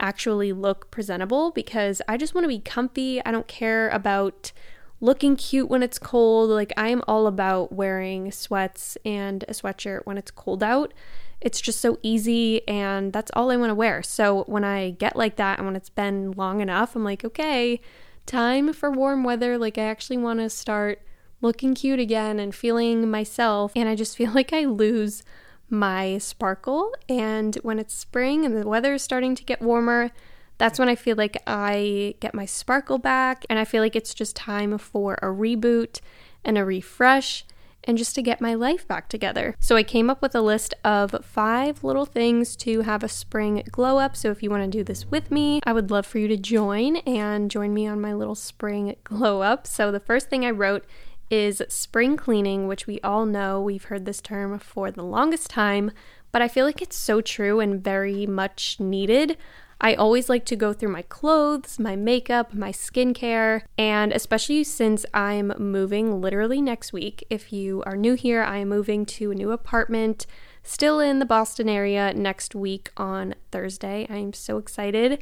actually 0.00 0.52
look 0.52 0.90
presentable 0.90 1.50
because 1.50 2.02
I 2.08 2.16
just 2.16 2.34
want 2.34 2.44
to 2.44 2.48
be 2.48 2.58
comfy. 2.58 3.24
I 3.24 3.30
don't 3.30 3.46
care 3.46 3.88
about 3.90 4.52
looking 5.00 5.36
cute 5.36 5.68
when 5.68 5.82
it's 5.82 5.98
cold. 5.98 6.50
Like, 6.50 6.72
I 6.76 6.88
am 6.88 7.02
all 7.06 7.26
about 7.26 7.72
wearing 7.72 8.32
sweats 8.32 8.96
and 9.04 9.44
a 9.44 9.52
sweatshirt 9.52 10.00
when 10.04 10.18
it's 10.18 10.30
cold 10.30 10.62
out. 10.62 10.92
It's 11.40 11.60
just 11.60 11.80
so 11.80 11.98
easy, 12.02 12.66
and 12.66 13.12
that's 13.12 13.30
all 13.34 13.50
I 13.50 13.56
want 13.56 13.70
to 13.70 13.74
wear. 13.74 14.02
So, 14.02 14.44
when 14.44 14.64
I 14.64 14.90
get 14.90 15.14
like 15.14 15.36
that 15.36 15.58
and 15.58 15.66
when 15.66 15.76
it's 15.76 15.90
been 15.90 16.32
long 16.32 16.60
enough, 16.60 16.96
I'm 16.96 17.04
like, 17.04 17.24
okay, 17.24 17.80
time 18.24 18.72
for 18.72 18.90
warm 18.90 19.24
weather. 19.24 19.58
Like, 19.58 19.76
I 19.76 19.82
actually 19.82 20.16
want 20.16 20.40
to 20.40 20.48
start 20.48 21.02
looking 21.44 21.74
cute 21.74 22.00
again 22.00 22.40
and 22.40 22.54
feeling 22.54 23.08
myself. 23.08 23.72
And 23.76 23.88
I 23.88 23.94
just 23.94 24.16
feel 24.16 24.32
like 24.34 24.52
I 24.52 24.64
lose 24.64 25.22
my 25.70 26.18
sparkle. 26.18 26.92
And 27.08 27.54
when 27.56 27.78
it's 27.78 27.94
spring 27.94 28.44
and 28.44 28.56
the 28.56 28.66
weather 28.66 28.94
is 28.94 29.02
starting 29.02 29.34
to 29.36 29.44
get 29.44 29.62
warmer, 29.62 30.10
that's 30.58 30.78
when 30.78 30.88
I 30.88 30.94
feel 30.94 31.16
like 31.16 31.42
I 31.46 32.14
get 32.20 32.34
my 32.34 32.46
sparkle 32.46 32.98
back. 32.98 33.44
And 33.48 33.58
I 33.58 33.64
feel 33.64 33.82
like 33.82 33.96
it's 33.96 34.14
just 34.14 34.34
time 34.36 34.76
for 34.78 35.14
a 35.14 35.26
reboot 35.26 36.00
and 36.44 36.58
a 36.58 36.64
refresh. 36.64 37.44
and 37.86 37.98
just 37.98 38.14
to 38.14 38.22
get 38.22 38.40
my 38.40 38.54
life 38.54 38.88
back 38.88 39.10
together. 39.10 39.54
So 39.60 39.76
I 39.76 39.82
came 39.82 40.08
up 40.08 40.22
with 40.22 40.34
a 40.34 40.40
list 40.40 40.72
of 40.84 41.14
five 41.22 41.84
little 41.84 42.06
things 42.06 42.56
to 42.56 42.80
have 42.80 43.04
a 43.04 43.10
spring 43.10 43.62
glow 43.70 43.98
up. 43.98 44.16
So 44.16 44.30
if 44.30 44.42
you 44.42 44.48
want 44.48 44.62
to 44.64 44.78
do 44.78 44.82
this 44.82 45.10
with 45.10 45.30
me, 45.30 45.60
I 45.66 45.74
would 45.74 45.90
love 45.90 46.06
for 46.06 46.18
you 46.18 46.26
to 46.28 46.38
join 46.38 46.96
and 46.96 47.50
join 47.50 47.74
me 47.74 47.86
on 47.86 48.00
my 48.00 48.14
little 48.14 48.34
spring 48.34 48.96
glow 49.04 49.42
up. 49.42 49.66
So 49.66 49.92
the 49.92 50.00
first 50.00 50.30
thing 50.30 50.46
I 50.46 50.50
wrote 50.50 50.86
is 51.30 51.62
spring 51.68 52.16
cleaning, 52.16 52.66
which 52.66 52.86
we 52.86 53.00
all 53.00 53.26
know. 53.26 53.60
We've 53.60 53.84
heard 53.84 54.04
this 54.04 54.20
term 54.20 54.58
for 54.58 54.90
the 54.90 55.02
longest 55.02 55.50
time, 55.50 55.90
but 56.32 56.42
I 56.42 56.48
feel 56.48 56.66
like 56.66 56.82
it's 56.82 56.96
so 56.96 57.20
true 57.20 57.60
and 57.60 57.82
very 57.82 58.26
much 58.26 58.78
needed. 58.80 59.36
I 59.80 59.94
always 59.94 60.28
like 60.28 60.44
to 60.46 60.56
go 60.56 60.72
through 60.72 60.90
my 60.92 61.02
clothes, 61.02 61.78
my 61.78 61.96
makeup, 61.96 62.54
my 62.54 62.72
skincare, 62.72 63.62
and 63.76 64.12
especially 64.12 64.64
since 64.64 65.04
I'm 65.12 65.52
moving 65.58 66.20
literally 66.20 66.62
next 66.62 66.92
week. 66.92 67.24
If 67.28 67.52
you 67.52 67.82
are 67.84 67.96
new 67.96 68.14
here, 68.14 68.42
I 68.42 68.58
am 68.58 68.68
moving 68.68 69.04
to 69.06 69.30
a 69.30 69.34
new 69.34 69.50
apartment 69.50 70.26
still 70.62 71.00
in 71.00 71.18
the 71.18 71.26
Boston 71.26 71.68
area 71.68 72.14
next 72.14 72.54
week 72.54 72.90
on 72.96 73.34
Thursday. 73.50 74.06
I 74.08 74.16
am 74.16 74.32
so 74.32 74.58
excited. 74.58 75.20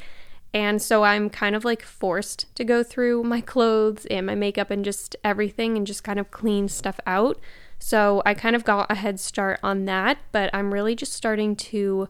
And 0.54 0.82
so 0.82 1.02
I'm 1.02 1.30
kind 1.30 1.56
of 1.56 1.64
like 1.64 1.82
forced 1.82 2.54
to 2.56 2.64
go 2.64 2.82
through 2.82 3.22
my 3.24 3.40
clothes 3.40 4.06
and 4.06 4.26
my 4.26 4.34
makeup 4.34 4.70
and 4.70 4.84
just 4.84 5.16
everything 5.24 5.76
and 5.76 5.86
just 5.86 6.04
kind 6.04 6.18
of 6.18 6.30
clean 6.30 6.68
stuff 6.68 7.00
out. 7.06 7.40
So 7.78 8.22
I 8.26 8.34
kind 8.34 8.54
of 8.54 8.62
got 8.62 8.90
a 8.90 8.94
head 8.94 9.18
start 9.18 9.58
on 9.62 9.86
that, 9.86 10.18
but 10.30 10.50
I'm 10.54 10.72
really 10.72 10.94
just 10.94 11.14
starting 11.14 11.56
to 11.56 12.08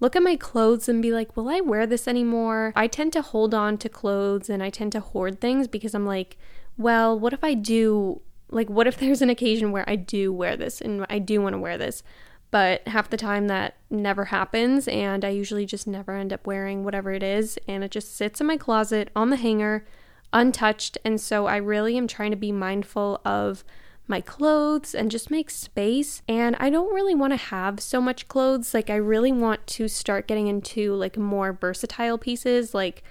look 0.00 0.16
at 0.16 0.22
my 0.22 0.36
clothes 0.36 0.88
and 0.88 1.00
be 1.00 1.12
like, 1.12 1.36
will 1.36 1.48
I 1.48 1.60
wear 1.60 1.86
this 1.86 2.08
anymore? 2.08 2.72
I 2.74 2.88
tend 2.88 3.12
to 3.14 3.22
hold 3.22 3.54
on 3.54 3.78
to 3.78 3.88
clothes 3.88 4.50
and 4.50 4.62
I 4.62 4.70
tend 4.70 4.92
to 4.92 5.00
hoard 5.00 5.40
things 5.40 5.68
because 5.68 5.94
I'm 5.94 6.04
like, 6.04 6.36
well, 6.76 7.18
what 7.18 7.32
if 7.32 7.44
I 7.44 7.54
do, 7.54 8.20
like, 8.50 8.68
what 8.68 8.86
if 8.88 8.98
there's 8.98 9.22
an 9.22 9.30
occasion 9.30 9.70
where 9.72 9.88
I 9.88 9.96
do 9.96 10.32
wear 10.32 10.56
this 10.56 10.80
and 10.80 11.06
I 11.08 11.20
do 11.20 11.40
want 11.40 11.54
to 11.54 11.58
wear 11.58 11.78
this? 11.78 12.02
But 12.54 12.86
half 12.86 13.10
the 13.10 13.16
time 13.16 13.48
that 13.48 13.74
never 13.90 14.26
happens, 14.26 14.86
and 14.86 15.24
I 15.24 15.30
usually 15.30 15.66
just 15.66 15.88
never 15.88 16.12
end 16.12 16.32
up 16.32 16.46
wearing 16.46 16.84
whatever 16.84 17.10
it 17.10 17.24
is, 17.24 17.58
and 17.66 17.82
it 17.82 17.90
just 17.90 18.14
sits 18.14 18.40
in 18.40 18.46
my 18.46 18.56
closet 18.56 19.10
on 19.16 19.30
the 19.30 19.36
hanger, 19.36 19.84
untouched. 20.32 20.96
And 21.04 21.20
so 21.20 21.46
I 21.46 21.56
really 21.56 21.98
am 21.98 22.06
trying 22.06 22.30
to 22.30 22.36
be 22.36 22.52
mindful 22.52 23.20
of 23.24 23.64
my 24.06 24.20
clothes 24.20 24.94
and 24.94 25.10
just 25.10 25.32
make 25.32 25.50
space. 25.50 26.22
And 26.28 26.54
I 26.60 26.70
don't 26.70 26.94
really 26.94 27.16
want 27.16 27.32
to 27.32 27.38
have 27.38 27.80
so 27.80 28.00
much 28.00 28.28
clothes. 28.28 28.72
Like, 28.72 28.88
I 28.88 28.94
really 28.94 29.32
want 29.32 29.66
to 29.66 29.88
start 29.88 30.28
getting 30.28 30.46
into 30.46 30.94
like 30.94 31.18
more 31.18 31.52
versatile 31.52 32.18
pieces. 32.18 32.72
Like, 32.72 33.02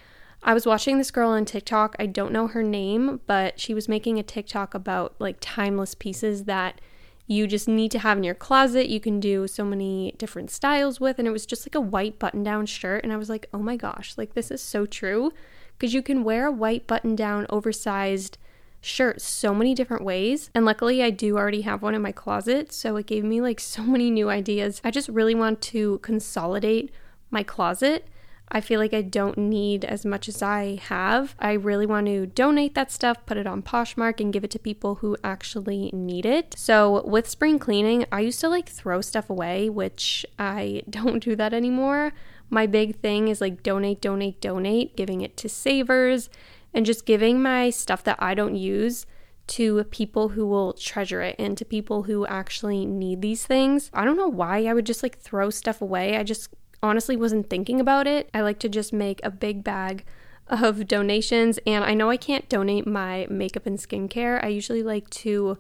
I 0.42 0.54
was 0.54 0.66
watching 0.66 1.00
this 1.00 1.12
girl 1.12 1.32
on 1.32 1.44
TikTok. 1.44 1.98
I 2.00 2.06
don't 2.06 2.32
know 2.32 2.48
her 2.48 2.64
name, 2.64 3.20
but 3.28 3.60
she 3.60 3.74
was 3.74 3.90
making 3.90 4.20
a 4.20 4.24
TikTok 4.24 4.74
about 4.74 5.16
like 5.20 5.36
timeless 5.42 5.96
pieces 5.96 6.46
that 6.46 6.80
you 7.26 7.48
just 7.48 7.68
need 7.68 7.92
to 7.92 8.00
have 8.00 8.18
in 8.18 8.24
your 8.24 8.36
closet. 8.36 8.90
You 8.90 9.00
can 9.00 9.20
do 9.20 9.48
so 9.48 9.64
many 9.64 10.14
different 10.18 10.52
styles 10.52 11.00
with. 11.00 11.20
And 11.20 11.28
it 11.28 11.32
was 11.32 11.46
just 11.46 11.66
like 11.66 11.76
a 11.76 11.82
white 11.82 12.20
button 12.20 12.44
down 12.44 12.66
shirt. 12.66 13.04
And 13.04 13.14
I 13.14 13.18
was 13.18 13.30
like, 13.30 13.48
oh 13.54 13.60
my 13.60 13.78
gosh, 13.78 14.18
like 14.18 14.34
this 14.34 14.52
is 14.52 14.62
so 14.62 14.86
true. 14.86 15.32
Because 15.78 15.94
you 15.94 16.02
can 16.02 16.24
wear 16.24 16.48
a 16.48 16.52
white 16.52 16.86
button 16.86 17.16
down, 17.16 17.46
oversized 17.50 18.38
shirt 18.82 19.22
so 19.22 19.56
many 19.56 19.74
different 19.74 20.04
ways. 20.04 20.50
And 20.54 20.66
luckily, 20.66 21.02
I 21.02 21.10
do 21.10 21.38
already 21.38 21.62
have 21.62 21.82
one 21.82 21.96
in 21.96 22.02
my 22.02 22.12
closet. 22.12 22.74
So 22.74 22.98
it 22.98 23.08
gave 23.08 23.24
me 23.24 23.40
like 23.40 23.60
so 23.60 23.84
many 23.84 24.12
new 24.12 24.30
ideas. 24.30 24.82
I 24.84 24.92
just 24.92 25.10
really 25.10 25.36
want 25.36 25.62
to 25.62 26.00
consolidate 26.00 26.92
my 27.32 27.44
closet. 27.44 28.08
I 28.56 28.62
feel 28.62 28.80
like 28.80 28.94
I 28.94 29.02
don't 29.02 29.36
need 29.36 29.84
as 29.84 30.06
much 30.06 30.30
as 30.30 30.44
I 30.44 30.80
have. 30.84 31.36
I 31.40 31.54
really 31.54 31.88
want 31.88 32.06
to 32.06 32.28
donate 32.28 32.76
that 32.76 32.92
stuff, 32.92 33.26
put 33.26 33.36
it 33.36 33.48
on 33.48 33.64
Poshmark, 33.64 34.20
and 34.20 34.32
give 34.32 34.44
it 34.44 34.52
to 34.52 34.60
people 34.60 34.96
who 34.96 35.18
actually 35.24 35.90
need 35.92 36.24
it. 36.24 36.54
So, 36.56 37.04
with 37.08 37.28
spring 37.28 37.58
cleaning, 37.58 38.06
I 38.12 38.20
used 38.20 38.40
to 38.42 38.50
like 38.50 38.70
throw 38.70 39.02
stuff 39.02 39.28
away, 39.28 39.70
which 39.70 40.24
I 40.38 40.84
don't 40.90 41.24
do 41.24 41.36
that 41.36 41.52
anymore. 41.52 42.14
My 42.52 42.68
big 42.68 43.00
thing 43.00 43.28
is 43.28 43.42
like 43.42 43.64
donate, 43.64 44.02
donate, 44.02 44.40
donate, 44.40 44.96
giving 44.96 45.22
it 45.22 45.36
to 45.38 45.50
savers 45.50 46.30
and 46.76 46.86
just 46.86 47.08
giving 47.08 47.42
my 47.42 47.72
stuff 47.72 48.04
that 48.04 48.22
I 48.22 48.36
don't 48.36 48.56
use 48.56 49.08
to 49.46 49.84
people 49.86 50.30
who 50.30 50.46
will 50.46 50.74
treasure 50.74 51.22
it 51.22 51.36
and 51.40 51.58
to 51.58 51.66
people 51.66 52.04
who 52.04 52.26
actually 52.28 52.86
need 52.86 53.22
these 53.22 53.46
things. 53.46 53.90
I 53.94 54.06
don't 54.06 54.16
know 54.16 54.30
why 54.30 54.66
I 54.66 54.74
would 54.74 54.86
just 54.86 55.02
like 55.04 55.18
throw 55.20 55.50
stuff 55.50 55.82
away. 55.82 56.16
I 56.16 56.24
just 56.24 56.50
honestly 56.84 57.16
wasn't 57.16 57.50
thinking 57.50 57.80
about 57.80 58.06
it. 58.06 58.30
I 58.34 58.42
like 58.42 58.60
to 58.60 58.70
just 58.70 58.94
make 58.94 59.20
a 59.24 59.32
big 59.32 59.64
bag 59.64 60.06
of 60.48 60.88
donations 60.88 61.58
and 61.66 61.84
I 61.84 61.94
know 61.94 62.10
I 62.10 62.18
can't 62.18 62.50
donate 62.50 62.86
my 62.86 63.26
makeup 63.30 63.66
and 63.66 63.80
skincare. 63.80 64.44
I 64.44 64.50
usually 64.50 64.84
like 64.84 65.10
to 65.12 65.58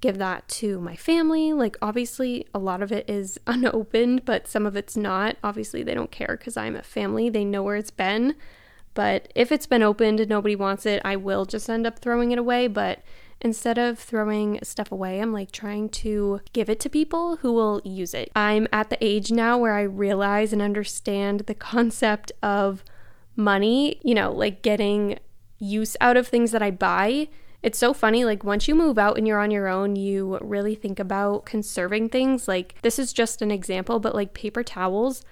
give 0.00 0.18
that 0.18 0.48
to 0.48 0.80
my 0.80 0.96
family. 0.96 1.52
Like, 1.52 1.76
obviously, 1.80 2.46
a 2.52 2.58
lot 2.58 2.82
of 2.82 2.92
it 2.92 3.08
is 3.08 3.38
unopened, 3.46 4.24
but 4.24 4.48
some 4.48 4.66
of 4.66 4.76
it's 4.76 4.96
not. 4.96 5.36
Obviously, 5.42 5.82
they 5.82 5.94
don't 5.94 6.10
care 6.10 6.36
because 6.38 6.56
I'm 6.56 6.76
a 6.76 6.82
family, 6.82 7.28
they 7.28 7.44
know 7.44 7.62
where 7.62 7.76
it's 7.76 7.90
been. 7.90 8.34
But 8.94 9.32
if 9.34 9.50
it's 9.50 9.66
been 9.66 9.82
opened 9.82 10.20
and 10.20 10.28
nobody 10.28 10.54
wants 10.56 10.86
it, 10.86 11.02
I 11.04 11.16
will 11.16 11.44
just 11.44 11.68
end 11.68 11.86
up 11.86 11.98
throwing 11.98 12.32
it 12.32 12.38
away. 12.38 12.68
But 12.68 13.00
instead 13.44 13.76
of 13.76 13.98
throwing 13.98 14.58
stuff 14.62 14.90
away, 14.90 15.20
I'm 15.20 15.32
like 15.32 15.52
trying 15.52 15.90
to 15.90 16.40
give 16.54 16.70
it 16.70 16.80
to 16.80 16.90
people 16.90 17.36
who 17.36 17.52
will 17.52 17.82
use 17.84 18.14
it. 18.14 18.32
I'm 18.34 18.66
at 18.72 18.88
the 18.88 18.96
age 19.04 19.30
now 19.30 19.58
where 19.58 19.74
I 19.74 19.82
realize 19.82 20.52
and 20.52 20.62
understand 20.62 21.40
the 21.40 21.54
concept 21.54 22.32
of 22.42 22.82
money, 23.36 24.00
you 24.02 24.14
know, 24.14 24.32
like 24.32 24.62
getting 24.62 25.18
use 25.58 25.96
out 26.00 26.16
of 26.16 26.26
things 26.26 26.50
that 26.52 26.62
I 26.62 26.70
buy. 26.70 27.28
It's 27.62 27.78
so 27.78 27.94
funny, 27.94 28.24
like 28.24 28.44
once 28.44 28.66
you 28.66 28.74
move 28.74 28.98
out 28.98 29.16
and 29.16 29.28
you're 29.28 29.40
on 29.40 29.50
your 29.50 29.68
own, 29.68 29.94
you 29.94 30.38
really 30.40 30.74
think 30.74 30.98
about 30.98 31.46
conserving 31.46 32.08
things. 32.08 32.48
Like, 32.48 32.74
this 32.82 32.98
is 32.98 33.12
just 33.12 33.40
an 33.40 33.50
example, 33.50 34.00
but 34.00 34.14
like 34.14 34.34
paper 34.34 34.62
towels. 34.62 35.24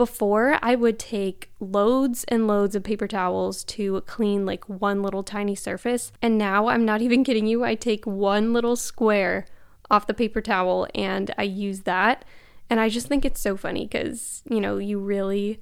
Before, 0.00 0.58
I 0.62 0.76
would 0.76 0.98
take 0.98 1.50
loads 1.60 2.24
and 2.28 2.46
loads 2.46 2.74
of 2.74 2.82
paper 2.82 3.06
towels 3.06 3.62
to 3.64 4.00
clean 4.06 4.46
like 4.46 4.66
one 4.66 5.02
little 5.02 5.22
tiny 5.22 5.54
surface. 5.54 6.10
And 6.22 6.38
now 6.38 6.68
I'm 6.68 6.86
not 6.86 7.02
even 7.02 7.22
kidding 7.26 7.46
you, 7.46 7.64
I 7.64 7.74
take 7.74 8.06
one 8.06 8.54
little 8.54 8.76
square 8.76 9.44
off 9.90 10.06
the 10.06 10.14
paper 10.14 10.40
towel 10.40 10.88
and 10.94 11.34
I 11.36 11.42
use 11.42 11.80
that. 11.80 12.24
And 12.70 12.80
I 12.80 12.88
just 12.88 13.08
think 13.08 13.26
it's 13.26 13.42
so 13.42 13.58
funny 13.58 13.84
because, 13.84 14.42
you 14.48 14.58
know, 14.58 14.78
you 14.78 14.98
really 14.98 15.60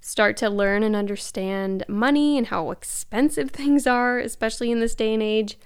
start 0.00 0.36
to 0.36 0.48
learn 0.48 0.84
and 0.84 0.94
understand 0.94 1.82
money 1.88 2.38
and 2.38 2.46
how 2.46 2.70
expensive 2.70 3.50
things 3.50 3.88
are, 3.88 4.20
especially 4.20 4.70
in 4.70 4.78
this 4.78 4.94
day 4.94 5.12
and 5.12 5.22
age. 5.22 5.58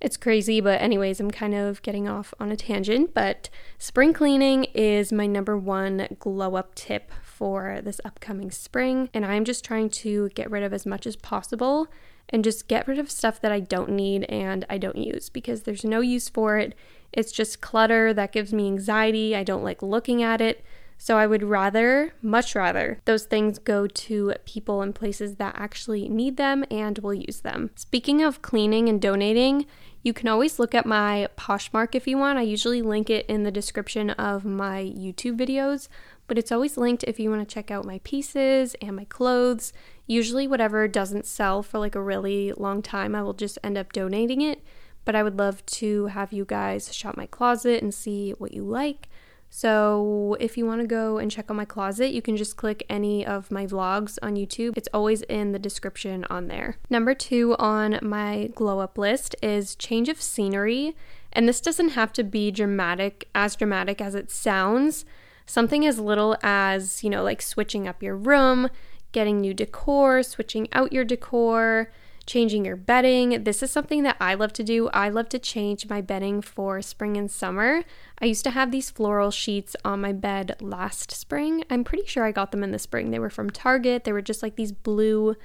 It's 0.00 0.16
crazy, 0.16 0.60
but, 0.60 0.82
anyways, 0.82 1.20
I'm 1.20 1.30
kind 1.30 1.54
of 1.54 1.80
getting 1.82 2.08
off 2.08 2.34
on 2.40 2.50
a 2.50 2.56
tangent. 2.56 3.14
But 3.14 3.48
spring 3.78 4.12
cleaning 4.12 4.64
is 4.74 5.12
my 5.12 5.28
number 5.28 5.56
one 5.56 6.16
glow 6.18 6.56
up 6.56 6.74
tip 6.74 7.12
for 7.42 7.80
this 7.82 8.00
upcoming 8.04 8.52
spring, 8.52 9.10
and 9.12 9.26
I'm 9.26 9.44
just 9.44 9.64
trying 9.64 9.90
to 9.90 10.28
get 10.28 10.48
rid 10.48 10.62
of 10.62 10.72
as 10.72 10.86
much 10.86 11.08
as 11.08 11.16
possible 11.16 11.88
and 12.28 12.44
just 12.44 12.68
get 12.68 12.86
rid 12.86 13.00
of 13.00 13.10
stuff 13.10 13.40
that 13.40 13.50
I 13.50 13.58
don't 13.58 13.88
need 13.88 14.22
and 14.28 14.64
I 14.70 14.78
don't 14.78 14.96
use 14.96 15.28
because 15.28 15.62
there's 15.62 15.84
no 15.84 16.00
use 16.00 16.28
for 16.28 16.56
it. 16.56 16.72
It's 17.12 17.32
just 17.32 17.60
clutter 17.60 18.14
that 18.14 18.30
gives 18.30 18.54
me 18.54 18.68
anxiety. 18.68 19.34
I 19.34 19.42
don't 19.42 19.64
like 19.64 19.82
looking 19.82 20.22
at 20.22 20.40
it. 20.40 20.64
So 20.98 21.18
I 21.18 21.26
would 21.26 21.42
rather, 21.42 22.14
much 22.22 22.54
rather, 22.54 23.00
those 23.06 23.24
things 23.24 23.58
go 23.58 23.88
to 23.88 24.34
people 24.44 24.80
and 24.80 24.94
places 24.94 25.34
that 25.34 25.56
actually 25.58 26.08
need 26.08 26.36
them 26.36 26.64
and 26.70 26.96
will 26.98 27.12
use 27.12 27.40
them. 27.40 27.70
Speaking 27.74 28.22
of 28.22 28.40
cleaning 28.40 28.88
and 28.88 29.02
donating, 29.02 29.66
you 30.04 30.12
can 30.12 30.28
always 30.28 30.60
look 30.60 30.76
at 30.76 30.86
my 30.86 31.28
Poshmark 31.36 31.96
if 31.96 32.06
you 32.06 32.18
want. 32.18 32.38
I 32.38 32.42
usually 32.42 32.82
link 32.82 33.10
it 33.10 33.26
in 33.26 33.42
the 33.42 33.50
description 33.50 34.10
of 34.10 34.44
my 34.44 34.84
YouTube 34.96 35.36
videos 35.36 35.88
but 36.32 36.38
it's 36.38 36.50
always 36.50 36.78
linked 36.78 37.04
if 37.04 37.20
you 37.20 37.28
want 37.28 37.46
to 37.46 37.54
check 37.54 37.70
out 37.70 37.84
my 37.84 38.00
pieces 38.04 38.74
and 38.80 38.96
my 38.96 39.04
clothes. 39.04 39.70
Usually, 40.06 40.48
whatever 40.48 40.88
doesn't 40.88 41.26
sell 41.26 41.62
for 41.62 41.78
like 41.78 41.94
a 41.94 42.00
really 42.00 42.54
long 42.54 42.80
time, 42.80 43.14
I 43.14 43.22
will 43.22 43.34
just 43.34 43.58
end 43.62 43.76
up 43.76 43.92
donating 43.92 44.40
it. 44.40 44.64
But 45.04 45.14
I 45.14 45.22
would 45.22 45.38
love 45.38 45.62
to 45.66 46.06
have 46.06 46.32
you 46.32 46.46
guys 46.46 46.94
shop 46.94 47.18
my 47.18 47.26
closet 47.26 47.82
and 47.82 47.92
see 47.92 48.30
what 48.38 48.54
you 48.54 48.62
like. 48.62 49.10
So, 49.50 50.38
if 50.40 50.56
you 50.56 50.64
want 50.64 50.80
to 50.80 50.86
go 50.86 51.18
and 51.18 51.30
check 51.30 51.50
out 51.50 51.56
my 51.58 51.66
closet, 51.66 52.14
you 52.14 52.22
can 52.22 52.38
just 52.38 52.56
click 52.56 52.82
any 52.88 53.26
of 53.26 53.50
my 53.50 53.66
vlogs 53.66 54.16
on 54.22 54.34
YouTube. 54.34 54.72
It's 54.74 54.88
always 54.94 55.20
in 55.20 55.52
the 55.52 55.58
description 55.58 56.24
on 56.30 56.46
there. 56.48 56.78
Number 56.88 57.12
two 57.12 57.56
on 57.58 57.98
my 58.00 58.48
glow 58.54 58.78
up 58.78 58.96
list 58.96 59.36
is 59.42 59.76
change 59.76 60.08
of 60.08 60.22
scenery. 60.22 60.96
And 61.30 61.46
this 61.46 61.60
doesn't 61.60 61.90
have 61.90 62.10
to 62.14 62.24
be 62.24 62.50
dramatic, 62.50 63.28
as 63.34 63.54
dramatic 63.54 64.00
as 64.00 64.14
it 64.14 64.30
sounds. 64.30 65.04
Something 65.52 65.84
as 65.84 65.98
little 65.98 66.34
as, 66.42 67.04
you 67.04 67.10
know, 67.10 67.22
like 67.22 67.42
switching 67.42 67.86
up 67.86 68.02
your 68.02 68.16
room, 68.16 68.70
getting 69.12 69.38
new 69.38 69.52
decor, 69.52 70.22
switching 70.22 70.66
out 70.72 70.94
your 70.94 71.04
decor, 71.04 71.92
changing 72.24 72.64
your 72.64 72.74
bedding. 72.74 73.44
This 73.44 73.62
is 73.62 73.70
something 73.70 74.02
that 74.02 74.16
I 74.18 74.32
love 74.32 74.54
to 74.54 74.64
do. 74.64 74.88
I 74.94 75.10
love 75.10 75.28
to 75.28 75.38
change 75.38 75.90
my 75.90 76.00
bedding 76.00 76.40
for 76.40 76.80
spring 76.80 77.18
and 77.18 77.30
summer. 77.30 77.82
I 78.18 78.24
used 78.24 78.44
to 78.44 78.50
have 78.52 78.70
these 78.70 78.88
floral 78.88 79.30
sheets 79.30 79.76
on 79.84 80.00
my 80.00 80.14
bed 80.14 80.56
last 80.62 81.12
spring. 81.12 81.64
I'm 81.68 81.84
pretty 81.84 82.06
sure 82.06 82.24
I 82.24 82.32
got 82.32 82.50
them 82.50 82.64
in 82.64 82.72
the 82.72 82.78
spring. 82.78 83.10
They 83.10 83.18
were 83.18 83.28
from 83.28 83.50
Target. 83.50 84.04
They 84.04 84.12
were 84.14 84.22
just 84.22 84.42
like 84.42 84.56
these 84.56 84.72
blue 84.72 85.36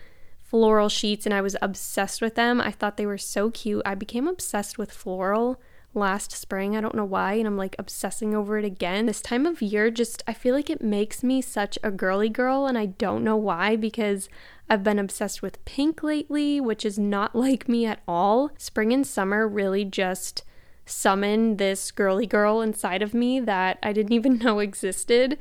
floral 0.41 0.87
sheets, 0.87 1.25
and 1.25 1.35
I 1.35 1.41
was 1.41 1.57
obsessed 1.61 2.21
with 2.21 2.35
them. 2.35 2.61
I 2.61 2.71
thought 2.71 2.95
they 2.95 3.05
were 3.05 3.17
so 3.17 3.51
cute. 3.51 3.81
I 3.85 3.93
became 3.93 4.25
obsessed 4.25 4.77
with 4.77 4.89
floral 4.89 5.59
last 5.97 6.31
spring. 6.31 6.77
I 6.77 6.81
don't 6.81 6.95
know 6.95 7.03
why, 7.03 7.33
and 7.33 7.47
I'm 7.47 7.57
like 7.57 7.75
obsessing 7.77 8.33
over 8.33 8.57
it 8.57 8.65
again. 8.65 9.05
This 9.05 9.21
time 9.21 9.45
of 9.45 9.61
year 9.61 9.91
just 9.91 10.23
I 10.27 10.33
feel 10.33 10.55
like 10.55 10.69
it 10.69 10.81
makes 10.81 11.23
me 11.23 11.41
such 11.41 11.77
a 11.83 11.91
girly 11.91 12.29
girl 12.29 12.65
and 12.65 12.77
I 12.77 12.85
don't 12.85 13.23
know 13.23 13.35
why 13.35 13.75
because 13.75 14.29
I've 14.69 14.83
been 14.83 14.99
obsessed 14.99 15.41
with 15.41 15.63
pink 15.65 16.03
lately, 16.03 16.61
which 16.61 16.85
is 16.85 16.97
not 16.97 17.35
like 17.35 17.67
me 17.67 17.85
at 17.85 18.01
all. 18.07 18.51
Spring 18.57 18.93
and 18.93 19.05
summer 19.05 19.47
really 19.47 19.83
just 19.83 20.43
summon 20.85 21.57
this 21.57 21.91
girly 21.91 22.25
girl 22.25 22.61
inside 22.61 23.01
of 23.01 23.13
me 23.13 23.39
that 23.41 23.77
I 23.83 23.91
didn't 23.91 24.13
even 24.13 24.37
know 24.43 24.59
existed. 24.59 25.37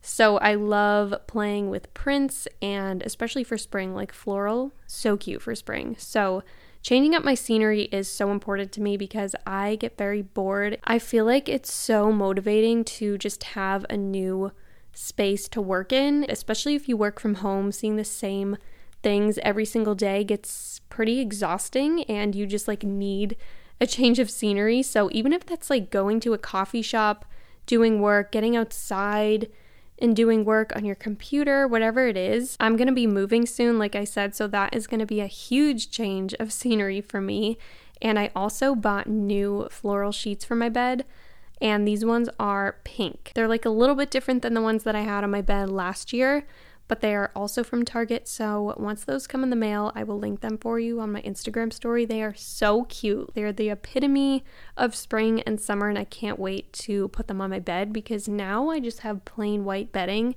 So 0.00 0.38
I 0.38 0.54
love 0.54 1.14
playing 1.26 1.70
with 1.70 1.92
prints 1.92 2.48
and 2.62 3.02
especially 3.02 3.44
for 3.44 3.58
spring, 3.58 3.94
like 3.94 4.12
floral, 4.12 4.72
so 4.86 5.16
cute 5.16 5.42
for 5.42 5.54
spring. 5.54 5.96
So 5.98 6.42
changing 6.88 7.14
up 7.14 7.22
my 7.22 7.34
scenery 7.34 7.82
is 7.92 8.08
so 8.08 8.30
important 8.30 8.72
to 8.72 8.80
me 8.80 8.96
because 8.96 9.36
I 9.46 9.76
get 9.76 9.98
very 9.98 10.22
bored. 10.22 10.78
I 10.84 10.98
feel 10.98 11.26
like 11.26 11.46
it's 11.46 11.70
so 11.70 12.10
motivating 12.10 12.82
to 12.84 13.18
just 13.18 13.44
have 13.44 13.84
a 13.90 13.96
new 13.98 14.52
space 14.94 15.50
to 15.50 15.60
work 15.60 15.92
in, 15.92 16.24
especially 16.30 16.76
if 16.76 16.88
you 16.88 16.96
work 16.96 17.20
from 17.20 17.34
home, 17.34 17.72
seeing 17.72 17.96
the 17.96 18.06
same 18.06 18.56
things 19.02 19.38
every 19.42 19.66
single 19.66 19.94
day 19.94 20.24
gets 20.24 20.80
pretty 20.88 21.20
exhausting 21.20 22.04
and 22.04 22.34
you 22.34 22.46
just 22.46 22.66
like 22.66 22.82
need 22.82 23.36
a 23.82 23.86
change 23.86 24.18
of 24.18 24.30
scenery. 24.30 24.82
So 24.82 25.10
even 25.12 25.34
if 25.34 25.44
that's 25.44 25.68
like 25.68 25.90
going 25.90 26.20
to 26.20 26.32
a 26.32 26.38
coffee 26.38 26.80
shop, 26.80 27.26
doing 27.66 28.00
work, 28.00 28.32
getting 28.32 28.56
outside, 28.56 29.50
and 30.00 30.14
doing 30.14 30.44
work 30.44 30.74
on 30.76 30.84
your 30.84 30.94
computer, 30.94 31.66
whatever 31.66 32.06
it 32.06 32.16
is. 32.16 32.56
I'm 32.60 32.76
going 32.76 32.88
to 32.88 32.94
be 32.94 33.06
moving 33.06 33.46
soon, 33.46 33.78
like 33.78 33.96
I 33.96 34.04
said, 34.04 34.34
so 34.34 34.46
that 34.48 34.74
is 34.74 34.86
going 34.86 35.00
to 35.00 35.06
be 35.06 35.20
a 35.20 35.26
huge 35.26 35.90
change 35.90 36.34
of 36.34 36.52
scenery 36.58 37.00
for 37.00 37.20
me. 37.20 37.58
And 38.00 38.18
I 38.18 38.30
also 38.34 38.74
bought 38.74 39.08
new 39.08 39.68
floral 39.70 40.12
sheets 40.12 40.44
for 40.44 40.54
my 40.54 40.68
bed, 40.68 41.04
and 41.60 41.86
these 41.86 42.04
ones 42.04 42.28
are 42.38 42.76
pink. 42.84 43.32
They're 43.34 43.48
like 43.48 43.64
a 43.64 43.70
little 43.70 43.96
bit 43.96 44.10
different 44.10 44.42
than 44.42 44.54
the 44.54 44.62
ones 44.62 44.84
that 44.84 44.94
I 44.94 45.00
had 45.00 45.24
on 45.24 45.32
my 45.32 45.42
bed 45.42 45.68
last 45.68 46.12
year, 46.12 46.46
but 46.88 47.00
they 47.00 47.14
are 47.14 47.30
also 47.36 47.62
from 47.62 47.84
Target. 47.84 48.26
So 48.26 48.74
once 48.78 49.04
those 49.04 49.26
come 49.26 49.42
in 49.44 49.50
the 49.50 49.56
mail, 49.56 49.92
I 49.94 50.02
will 50.02 50.18
link 50.18 50.40
them 50.40 50.58
for 50.58 50.80
you 50.80 51.00
on 51.00 51.12
my 51.12 51.22
Instagram 51.22 51.72
story. 51.72 52.04
They 52.04 52.22
are 52.22 52.34
so 52.34 52.84
cute. 52.84 53.30
They're 53.34 53.52
the 53.52 53.70
epitome 53.70 54.42
of 54.76 54.94
spring 54.94 55.42
and 55.42 55.60
summer, 55.60 55.88
and 55.88 55.98
I 55.98 56.04
can't 56.04 56.38
wait 56.38 56.72
to 56.72 57.08
put 57.08 57.28
them 57.28 57.40
on 57.40 57.50
my 57.50 57.60
bed 57.60 57.92
because 57.92 58.26
now 58.26 58.70
I 58.70 58.80
just 58.80 59.00
have 59.00 59.24
plain 59.26 59.64
white 59.64 59.92
bedding. 59.92 60.34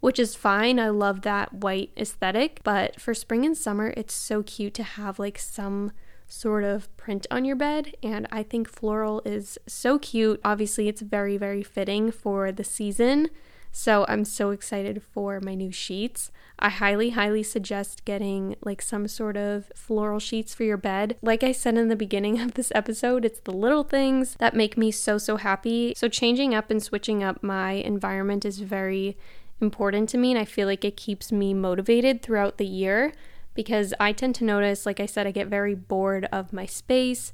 Which 0.00 0.20
is 0.20 0.36
fine. 0.36 0.78
I 0.78 0.90
love 0.90 1.22
that 1.22 1.52
white 1.52 1.90
aesthetic. 1.96 2.60
But 2.62 3.00
for 3.00 3.14
spring 3.14 3.44
and 3.44 3.56
summer, 3.56 3.92
it's 3.96 4.14
so 4.14 4.44
cute 4.44 4.74
to 4.74 4.84
have 4.84 5.18
like 5.18 5.40
some 5.40 5.90
sort 6.28 6.62
of 6.62 6.96
print 6.96 7.26
on 7.32 7.44
your 7.44 7.56
bed. 7.56 7.96
And 8.00 8.28
I 8.30 8.44
think 8.44 8.68
floral 8.68 9.22
is 9.24 9.58
so 9.66 9.98
cute. 9.98 10.40
Obviously, 10.44 10.86
it's 10.86 11.00
very, 11.00 11.36
very 11.36 11.64
fitting 11.64 12.12
for 12.12 12.52
the 12.52 12.62
season. 12.62 13.28
So 13.70 14.04
I'm 14.08 14.24
so 14.24 14.50
excited 14.50 15.02
for 15.02 15.40
my 15.40 15.54
new 15.54 15.70
sheets. 15.70 16.30
I 16.58 16.70
highly, 16.70 17.10
highly 17.10 17.42
suggest 17.42 18.04
getting 18.04 18.56
like 18.62 18.82
some 18.82 19.06
sort 19.06 19.36
of 19.36 19.70
floral 19.74 20.18
sheets 20.18 20.54
for 20.54 20.64
your 20.64 20.76
bed. 20.76 21.16
Like 21.22 21.44
I 21.44 21.52
said 21.52 21.76
in 21.76 21.88
the 21.88 21.96
beginning 21.96 22.40
of 22.40 22.54
this 22.54 22.72
episode, 22.74 23.24
it's 23.24 23.40
the 23.40 23.52
little 23.52 23.84
things 23.84 24.34
that 24.40 24.54
make 24.54 24.76
me 24.76 24.90
so, 24.90 25.18
so 25.18 25.36
happy. 25.36 25.94
So 25.96 26.08
changing 26.08 26.54
up 26.54 26.70
and 26.70 26.82
switching 26.82 27.22
up 27.22 27.42
my 27.42 27.72
environment 27.72 28.44
is 28.44 28.58
very 28.58 29.16
important 29.60 30.08
to 30.10 30.18
me, 30.18 30.30
and 30.30 30.38
I 30.38 30.44
feel 30.44 30.66
like 30.66 30.84
it 30.84 30.96
keeps 30.96 31.32
me 31.32 31.54
motivated 31.54 32.22
throughout 32.22 32.58
the 32.58 32.66
year 32.66 33.12
because 33.54 33.92
I 33.98 34.12
tend 34.12 34.34
to 34.36 34.44
notice, 34.44 34.86
like 34.86 35.00
I 35.00 35.06
said, 35.06 35.26
I 35.26 35.32
get 35.32 35.48
very 35.48 35.74
bored 35.74 36.28
of 36.30 36.52
my 36.52 36.66
space 36.66 37.32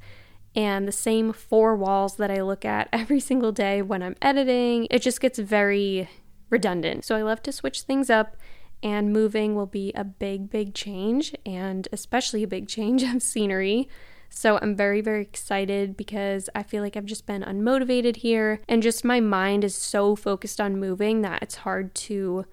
and 0.56 0.86
the 0.86 0.92
same 0.92 1.32
four 1.32 1.74
walls 1.76 2.16
that 2.16 2.30
I 2.30 2.42
look 2.42 2.64
at 2.64 2.88
every 2.92 3.20
single 3.20 3.52
day 3.52 3.82
when 3.82 4.02
I'm 4.02 4.16
editing. 4.22 4.86
It 4.90 5.00
just 5.02 5.20
gets 5.20 5.38
very 5.38 6.08
redundant. 6.50 7.04
So 7.04 7.16
I 7.16 7.22
love 7.22 7.42
to 7.42 7.52
switch 7.52 7.82
things 7.82 8.10
up, 8.10 8.36
and 8.82 9.12
moving 9.12 9.54
will 9.54 9.66
be 9.66 9.92
a 9.94 10.04
big, 10.04 10.50
big 10.50 10.74
change, 10.74 11.34
and 11.46 11.88
especially 11.92 12.42
a 12.42 12.48
big 12.48 12.68
change 12.76 13.02
of 13.02 13.22
scenery. 13.22 13.88
So 14.28 14.58
I'm 14.60 14.74
very, 14.74 15.00
very 15.00 15.22
excited 15.22 15.96
because 15.96 16.50
I 16.56 16.64
feel 16.64 16.82
like 16.82 16.96
I've 16.96 17.04
just 17.04 17.26
been 17.26 17.42
unmotivated 17.42 18.16
here, 18.16 18.60
and 18.68 18.82
just 18.82 19.04
my 19.04 19.20
mind 19.20 19.64
is 19.64 19.74
so 19.74 20.16
focused 20.16 20.60
on 20.60 20.80
moving 20.80 21.22
that 21.22 21.42
it's 21.42 21.56
hard 21.56 21.94
to 21.94 22.44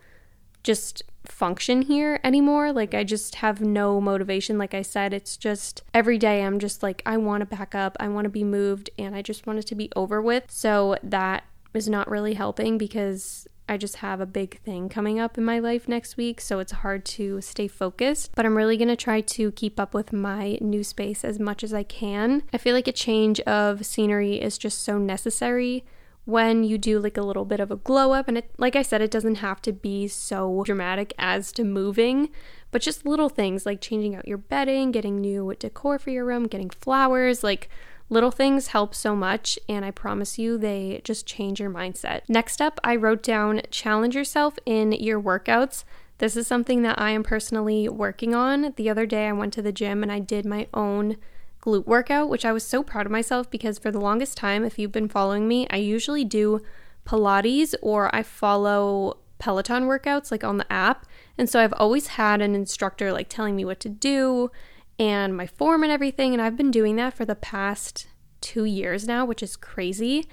just 0.63 1.01
function 1.25 1.81
here 1.83 2.19
anymore. 2.23 2.71
Like, 2.71 2.93
I 2.93 3.03
just 3.03 3.35
have 3.35 3.61
no 3.61 3.99
motivation. 3.99 4.57
Like 4.57 4.73
I 4.73 4.81
said, 4.81 5.13
it's 5.13 5.37
just 5.37 5.83
every 5.93 6.17
day 6.17 6.43
I'm 6.43 6.59
just 6.59 6.83
like, 6.83 7.01
I 7.05 7.17
want 7.17 7.41
to 7.41 7.45
back 7.45 7.73
up, 7.75 7.97
I 7.99 8.07
want 8.09 8.25
to 8.25 8.29
be 8.29 8.43
moved, 8.43 8.89
and 8.97 9.15
I 9.15 9.21
just 9.21 9.47
want 9.47 9.59
it 9.59 9.67
to 9.67 9.75
be 9.75 9.89
over 9.95 10.21
with. 10.21 10.45
So 10.49 10.97
that 11.03 11.43
is 11.73 11.89
not 11.89 12.09
really 12.09 12.33
helping 12.33 12.77
because 12.77 13.47
I 13.71 13.77
just 13.77 13.95
have 13.97 14.19
a 14.19 14.25
big 14.25 14.59
thing 14.59 14.89
coming 14.89 15.17
up 15.17 15.37
in 15.37 15.45
my 15.45 15.59
life 15.59 15.87
next 15.87 16.17
week, 16.17 16.41
so 16.41 16.59
it's 16.59 16.73
hard 16.73 17.05
to 17.05 17.39
stay 17.39 17.69
focused. 17.69 18.31
But 18.35 18.45
I'm 18.45 18.57
really 18.57 18.75
gonna 18.75 18.97
try 18.97 19.21
to 19.21 19.49
keep 19.53 19.79
up 19.79 19.93
with 19.93 20.11
my 20.11 20.57
new 20.59 20.83
space 20.83 21.23
as 21.23 21.39
much 21.39 21.63
as 21.63 21.73
I 21.73 21.83
can. 21.83 22.43
I 22.51 22.57
feel 22.57 22.75
like 22.75 22.89
a 22.89 22.91
change 22.91 23.39
of 23.41 23.85
scenery 23.85 24.41
is 24.41 24.57
just 24.57 24.83
so 24.83 24.97
necessary 24.97 25.85
when 26.25 26.65
you 26.65 26.77
do 26.77 26.99
like 26.99 27.15
a 27.15 27.21
little 27.21 27.45
bit 27.45 27.61
of 27.61 27.71
a 27.71 27.77
glow 27.77 28.11
up 28.11 28.27
and 28.27 28.37
it 28.37 28.51
like 28.57 28.75
I 28.75 28.83
said 28.83 29.01
it 29.01 29.09
doesn't 29.09 29.35
have 29.35 29.61
to 29.63 29.71
be 29.73 30.07
so 30.07 30.63
dramatic 30.63 31.13
as 31.17 31.51
to 31.53 31.63
moving 31.63 32.29
but 32.71 32.81
just 32.81 33.05
little 33.05 33.29
things 33.29 33.65
like 33.65 33.81
changing 33.81 34.15
out 34.15 34.27
your 34.27 34.37
bedding, 34.37 34.91
getting 34.91 35.19
new 35.19 35.53
decor 35.59 35.99
for 35.99 36.09
your 36.09 36.25
room, 36.25 36.47
getting 36.47 36.69
flowers, 36.69 37.43
like 37.43 37.69
Little 38.11 38.29
things 38.29 38.67
help 38.67 38.93
so 38.93 39.15
much, 39.15 39.57
and 39.69 39.85
I 39.85 39.91
promise 39.91 40.37
you 40.37 40.57
they 40.57 40.99
just 41.05 41.25
change 41.25 41.61
your 41.61 41.69
mindset. 41.69 42.23
Next 42.27 42.61
up, 42.61 42.77
I 42.83 42.97
wrote 42.97 43.23
down 43.23 43.61
challenge 43.71 44.15
yourself 44.15 44.59
in 44.65 44.91
your 44.91 45.19
workouts. 45.19 45.85
This 46.17 46.35
is 46.35 46.45
something 46.45 46.81
that 46.81 46.99
I 46.99 47.11
am 47.11 47.23
personally 47.23 47.87
working 47.87 48.35
on. 48.35 48.73
The 48.75 48.89
other 48.89 49.05
day, 49.05 49.29
I 49.29 49.31
went 49.31 49.53
to 49.53 49.61
the 49.61 49.71
gym 49.71 50.03
and 50.03 50.11
I 50.11 50.19
did 50.19 50.45
my 50.45 50.67
own 50.73 51.15
glute 51.61 51.87
workout, 51.87 52.27
which 52.27 52.43
I 52.43 52.51
was 52.51 52.65
so 52.65 52.83
proud 52.83 53.05
of 53.05 53.13
myself 53.13 53.49
because 53.49 53.79
for 53.79 53.91
the 53.91 54.01
longest 54.01 54.35
time, 54.35 54.65
if 54.65 54.77
you've 54.77 54.91
been 54.91 55.07
following 55.07 55.47
me, 55.47 55.65
I 55.69 55.77
usually 55.77 56.25
do 56.25 56.59
Pilates 57.05 57.73
or 57.81 58.13
I 58.13 58.23
follow 58.23 59.19
Peloton 59.39 59.83
workouts 59.83 60.31
like 60.31 60.43
on 60.43 60.57
the 60.57 60.69
app. 60.69 61.05
And 61.37 61.49
so 61.49 61.61
I've 61.61 61.73
always 61.77 62.07
had 62.07 62.41
an 62.41 62.55
instructor 62.55 63.13
like 63.13 63.29
telling 63.29 63.55
me 63.55 63.63
what 63.63 63.79
to 63.79 63.89
do 63.89 64.51
and 65.01 65.35
my 65.35 65.47
form 65.47 65.81
and 65.81 65.91
everything. 65.91 66.31
And 66.31 66.39
I've 66.39 66.55
been 66.55 66.69
doing 66.69 66.95
that 66.97 67.15
for 67.15 67.25
the 67.25 67.33
past 67.33 68.05
two 68.39 68.65
years 68.65 69.07
now, 69.07 69.25
which 69.25 69.41
is 69.41 69.55
crazy. 69.55 70.27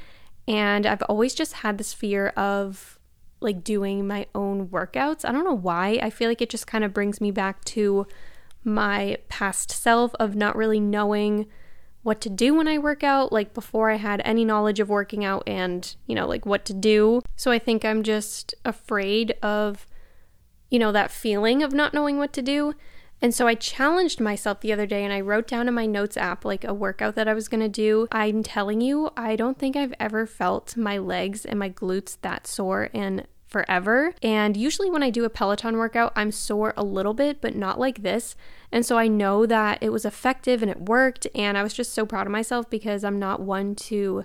And 0.47 0.85
I've 0.85 1.03
always 1.05 1.35
just 1.35 1.55
had 1.55 1.79
this 1.79 1.95
fear 1.95 2.29
of 2.37 2.99
like 3.41 3.65
doing 3.65 4.07
my 4.07 4.27
own 4.35 4.69
workouts. 4.69 5.25
I 5.25 5.33
don't 5.33 5.45
know 5.45 5.57
why. 5.57 5.99
I 6.03 6.11
feel 6.11 6.29
like 6.29 6.43
it 6.43 6.51
just 6.51 6.67
kind 6.67 6.85
of 6.85 6.93
brings 6.93 7.19
me 7.19 7.31
back 7.31 7.65
to 7.67 8.07
my 8.63 9.17
past 9.31 9.71
self 9.71 10.15
of 10.21 10.37
not 10.37 10.55
really 10.55 10.81
knowing 10.81 11.47
what 12.03 12.21
to 12.21 12.29
do 12.29 12.55
when 12.55 12.69
I 12.69 12.77
work 12.77 13.03
out, 13.03 13.33
like 13.33 13.55
before 13.55 13.91
I 13.91 13.97
had 13.97 14.21
any 14.23 14.45
knowledge 14.45 14.81
of 14.81 14.91
working 14.91 15.25
out 15.25 15.45
and, 15.47 15.97
you 16.07 16.15
know, 16.15 16.27
like 16.27 16.45
what 16.45 16.67
to 16.67 16.75
do. 16.75 17.23
So 17.37 17.51
I 17.51 17.59
think 17.59 17.87
I'm 17.87 18.03
just 18.03 18.55
afraid 18.67 19.35
of, 19.43 19.87
you 20.71 20.79
know, 20.79 20.93
that 20.93 21.11
feeling 21.11 21.63
of 21.63 21.73
not 21.73 21.95
knowing 21.95 22.19
what 22.19 22.35
to 22.35 22.43
do. 22.43 22.75
And 23.21 23.35
so 23.35 23.47
I 23.47 23.55
challenged 23.55 24.21
myself 24.21 24.61
the 24.61 24.73
other 24.73 24.87
day 24.87 25.05
and 25.05 25.13
I 25.13 25.21
wrote 25.21 25.49
down 25.49 25.69
in 25.69 25.75
my 25.75 25.87
notes 25.87 26.17
app 26.17 26.45
like 26.45 26.65
a 26.65 26.75
workout 26.75 27.17
that 27.17 27.29
I 27.29 27.35
was 27.35 27.49
to 27.49 27.69
do. 27.69 28.07
I'm 28.13 28.43
telling 28.43 28.81
you, 28.81 29.11
I 29.17 29.35
don't 29.35 29.59
think 29.59 29.77
I've 29.77 29.95
ever 29.99 30.27
felt 30.27 30.77
my 30.77 30.99
legs 30.99 31.45
and 31.45 31.59
my 31.59 31.71
glutes 31.71 32.19
that 32.23 32.47
sore 32.47 32.85
in 32.93 33.27
forever. 33.49 34.15
And 34.23 34.57
usually 34.57 34.91
when 34.91 35.03
I 35.03 35.11
do 35.11 35.25
a 35.25 35.31
Peloton 35.31 35.79
workout, 35.79 36.13
I'm 36.15 36.31
sore 36.31 36.75
a 36.77 36.85
little 36.85 37.15
bit, 37.15 37.41
but 37.41 37.57
not 37.57 37.81
like 37.81 38.03
this. 38.03 38.37
And 38.71 38.85
so 38.85 38.99
I 38.99 39.09
know 39.09 39.47
that 39.47 39.79
it 39.81 39.91
was 39.91 40.05
effective 40.05 40.63
and 40.63 40.71
it 40.71 40.83
worked. 40.83 41.27
And 41.35 41.57
I 41.57 41.63
was 41.63 41.73
just 41.73 41.95
so 41.95 42.05
proud 42.07 42.27
of 42.27 42.33
myself 42.33 42.69
because 42.69 43.05
I'm 43.05 43.19
not 43.19 43.41
one 43.41 43.75
to 43.77 44.25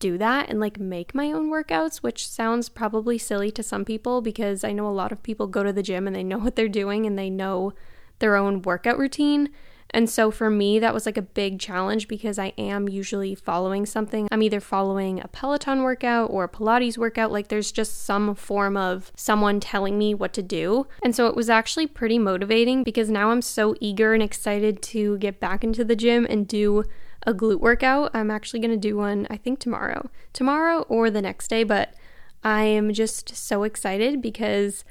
do 0.00 0.18
that 0.18 0.50
and 0.50 0.58
like 0.60 0.78
make 0.78 1.14
my 1.14 1.30
own 1.30 1.50
workouts, 1.50 1.98
which 1.98 2.28
sounds 2.28 2.68
probably 2.68 3.16
silly 3.16 3.50
to 3.52 3.62
some 3.62 3.84
people 3.84 4.20
because 4.20 4.64
I 4.64 4.72
know 4.72 4.88
a 4.88 4.90
lot 4.90 5.12
of 5.12 5.22
people 5.22 5.46
go 5.46 5.62
to 5.62 5.72
the 5.72 5.82
gym 5.82 6.06
and 6.06 6.14
they 6.14 6.24
know 6.24 6.38
what 6.40 6.56
they're 6.56 6.68
doing 6.68 7.06
and 7.06 7.18
they 7.18 7.30
know 7.30 7.72
their 8.18 8.36
own 8.36 8.62
workout 8.62 8.98
routine. 8.98 9.50
And 9.94 10.10
so 10.10 10.32
for 10.32 10.50
me, 10.50 10.80
that 10.80 10.92
was 10.92 11.06
like 11.06 11.16
a 11.16 11.22
big 11.22 11.60
challenge 11.60 12.08
because 12.08 12.36
I 12.36 12.52
am 12.58 12.88
usually 12.88 13.36
following 13.36 13.86
something. 13.86 14.26
I'm 14.32 14.42
either 14.42 14.58
following 14.58 15.20
a 15.20 15.28
Peloton 15.28 15.82
workout 15.82 16.30
or 16.30 16.42
a 16.42 16.48
Pilates 16.48 16.98
workout. 16.98 17.30
Like 17.30 17.46
there's 17.46 17.70
just 17.70 18.04
some 18.04 18.34
form 18.34 18.76
of 18.76 19.12
someone 19.14 19.60
telling 19.60 19.96
me 19.96 20.12
what 20.12 20.32
to 20.32 20.42
do. 20.42 20.88
And 21.04 21.14
so 21.14 21.28
it 21.28 21.36
was 21.36 21.48
actually 21.48 21.86
pretty 21.86 22.18
motivating 22.18 22.82
because 22.82 23.08
now 23.08 23.30
I'm 23.30 23.40
so 23.40 23.76
eager 23.80 24.14
and 24.14 24.22
excited 24.22 24.82
to 24.82 25.16
get 25.18 25.38
back 25.38 25.62
into 25.62 25.84
the 25.84 25.96
gym 25.96 26.26
and 26.28 26.48
do 26.48 26.82
a 27.24 27.32
glute 27.32 27.60
workout. 27.60 28.10
I'm 28.14 28.32
actually 28.32 28.60
going 28.60 28.72
to 28.72 28.76
do 28.76 28.96
one, 28.96 29.28
I 29.30 29.36
think 29.36 29.60
tomorrow, 29.60 30.10
tomorrow 30.32 30.80
or 30.88 31.08
the 31.08 31.22
next 31.22 31.46
day. 31.46 31.62
But 31.62 31.94
I 32.42 32.64
am 32.64 32.92
just 32.92 33.36
so 33.36 33.62
excited 33.62 34.20
because 34.20 34.84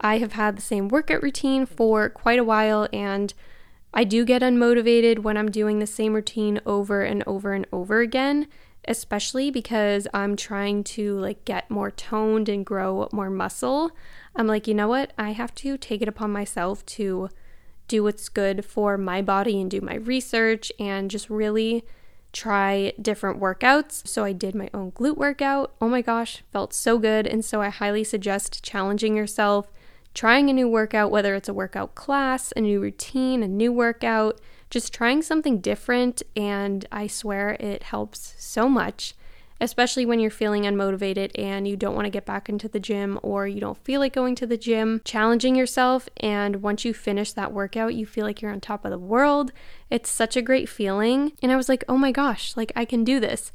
I 0.00 0.18
have 0.18 0.32
had 0.32 0.56
the 0.56 0.62
same 0.62 0.88
workout 0.88 1.22
routine 1.22 1.66
for 1.66 2.08
quite 2.08 2.38
a 2.38 2.44
while 2.44 2.88
and 2.92 3.34
I 3.94 4.04
do 4.04 4.24
get 4.24 4.42
unmotivated 4.42 5.20
when 5.20 5.36
I'm 5.36 5.50
doing 5.50 5.78
the 5.78 5.86
same 5.86 6.14
routine 6.14 6.60
over 6.66 7.02
and 7.02 7.24
over 7.26 7.52
and 7.52 7.66
over 7.72 8.00
again. 8.00 8.46
especially 8.88 9.50
because 9.50 10.08
I'm 10.14 10.34
trying 10.34 10.82
to 10.84 11.18
like 11.18 11.44
get 11.44 11.70
more 11.70 11.90
toned 11.90 12.48
and 12.48 12.64
grow 12.64 13.08
more 13.12 13.30
muscle. 13.30 13.92
I'm 14.34 14.46
like, 14.46 14.66
you 14.66 14.74
know 14.74 14.88
what? 14.88 15.12
I 15.18 15.32
have 15.32 15.54
to 15.56 15.76
take 15.76 16.00
it 16.02 16.08
upon 16.08 16.32
myself 16.32 16.84
to 16.86 17.28
do 17.86 18.02
what's 18.02 18.28
good 18.28 18.64
for 18.64 18.96
my 18.98 19.22
body 19.22 19.60
and 19.60 19.70
do 19.70 19.80
my 19.80 19.96
research 19.96 20.72
and 20.78 21.10
just 21.10 21.28
really 21.30 21.84
try 22.32 22.92
different 23.00 23.40
workouts. 23.40 24.06
So 24.06 24.24
I 24.24 24.32
did 24.32 24.54
my 24.54 24.68
own 24.74 24.92
glute 24.92 25.16
workout. 25.16 25.74
Oh 25.80 25.88
my 25.88 26.02
gosh, 26.02 26.42
felt 26.52 26.72
so 26.72 26.98
good. 26.98 27.26
And 27.26 27.44
so 27.44 27.60
I 27.60 27.68
highly 27.70 28.04
suggest 28.04 28.62
challenging 28.62 29.16
yourself, 29.16 29.70
trying 30.14 30.50
a 30.50 30.52
new 30.52 30.68
workout, 30.68 31.10
whether 31.10 31.34
it's 31.34 31.48
a 31.48 31.54
workout 31.54 31.94
class, 31.94 32.52
a 32.56 32.60
new 32.60 32.80
routine, 32.80 33.42
a 33.42 33.48
new 33.48 33.72
workout, 33.72 34.40
just 34.70 34.92
trying 34.92 35.22
something 35.22 35.60
different. 35.60 36.22
And 36.36 36.86
I 36.90 37.06
swear 37.06 37.50
it 37.60 37.84
helps 37.84 38.34
so 38.38 38.68
much 38.68 39.14
especially 39.60 40.06
when 40.06 40.20
you're 40.20 40.30
feeling 40.30 40.62
unmotivated 40.62 41.30
and 41.36 41.66
you 41.66 41.76
don't 41.76 41.94
want 41.94 42.04
to 42.04 42.10
get 42.10 42.24
back 42.24 42.48
into 42.48 42.68
the 42.68 42.80
gym 42.80 43.18
or 43.22 43.46
you 43.46 43.60
don't 43.60 43.82
feel 43.84 44.00
like 44.00 44.12
going 44.12 44.34
to 44.36 44.46
the 44.46 44.56
gym, 44.56 45.00
challenging 45.04 45.56
yourself. 45.56 46.08
And 46.18 46.62
once 46.62 46.84
you 46.84 46.94
finish 46.94 47.32
that 47.32 47.52
workout, 47.52 47.94
you 47.94 48.06
feel 48.06 48.24
like 48.24 48.40
you're 48.40 48.52
on 48.52 48.60
top 48.60 48.84
of 48.84 48.90
the 48.90 48.98
world. 48.98 49.52
It's 49.90 50.10
such 50.10 50.36
a 50.36 50.42
great 50.42 50.68
feeling. 50.68 51.32
And 51.42 51.50
I 51.50 51.56
was 51.56 51.68
like, 51.68 51.84
oh 51.88 51.98
my 51.98 52.12
gosh, 52.12 52.56
like 52.56 52.72
I 52.76 52.84
can 52.84 53.04
do 53.04 53.18
this. 53.18 53.52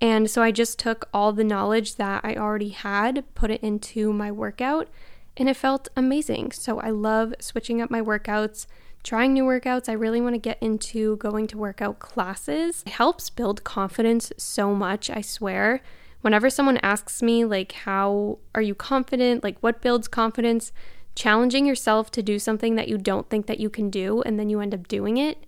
And 0.00 0.28
so 0.28 0.42
I 0.42 0.50
just 0.50 0.78
took 0.78 1.08
all 1.14 1.32
the 1.32 1.44
knowledge 1.44 1.96
that 1.96 2.24
I 2.24 2.34
already 2.34 2.70
had, 2.70 3.24
put 3.34 3.50
it 3.50 3.62
into 3.62 4.12
my 4.12 4.32
workout, 4.32 4.88
and 5.36 5.48
it 5.48 5.56
felt 5.56 5.88
amazing. 5.96 6.52
So 6.52 6.80
I 6.80 6.90
love 6.90 7.34
switching 7.40 7.80
up 7.80 7.90
my 7.90 8.00
workouts 8.00 8.66
trying 9.02 9.32
new 9.32 9.44
workouts. 9.44 9.88
I 9.88 9.92
really 9.92 10.20
want 10.20 10.34
to 10.34 10.38
get 10.38 10.58
into 10.60 11.16
going 11.16 11.46
to 11.48 11.58
workout 11.58 11.98
classes. 11.98 12.82
It 12.86 12.92
helps 12.92 13.30
build 13.30 13.64
confidence 13.64 14.32
so 14.36 14.74
much, 14.74 15.10
I 15.10 15.20
swear. 15.20 15.82
Whenever 16.20 16.48
someone 16.48 16.78
asks 16.78 17.22
me, 17.22 17.44
like, 17.44 17.72
how 17.72 18.38
are 18.54 18.62
you 18.62 18.74
confident? 18.74 19.42
Like, 19.42 19.58
what 19.58 19.82
builds 19.82 20.06
confidence? 20.06 20.72
Challenging 21.14 21.66
yourself 21.66 22.10
to 22.12 22.22
do 22.22 22.38
something 22.38 22.76
that 22.76 22.88
you 22.88 22.96
don't 22.96 23.28
think 23.28 23.46
that 23.46 23.60
you 23.60 23.68
can 23.68 23.90
do 23.90 24.22
and 24.22 24.38
then 24.38 24.48
you 24.48 24.60
end 24.60 24.74
up 24.74 24.88
doing 24.88 25.16
it, 25.16 25.44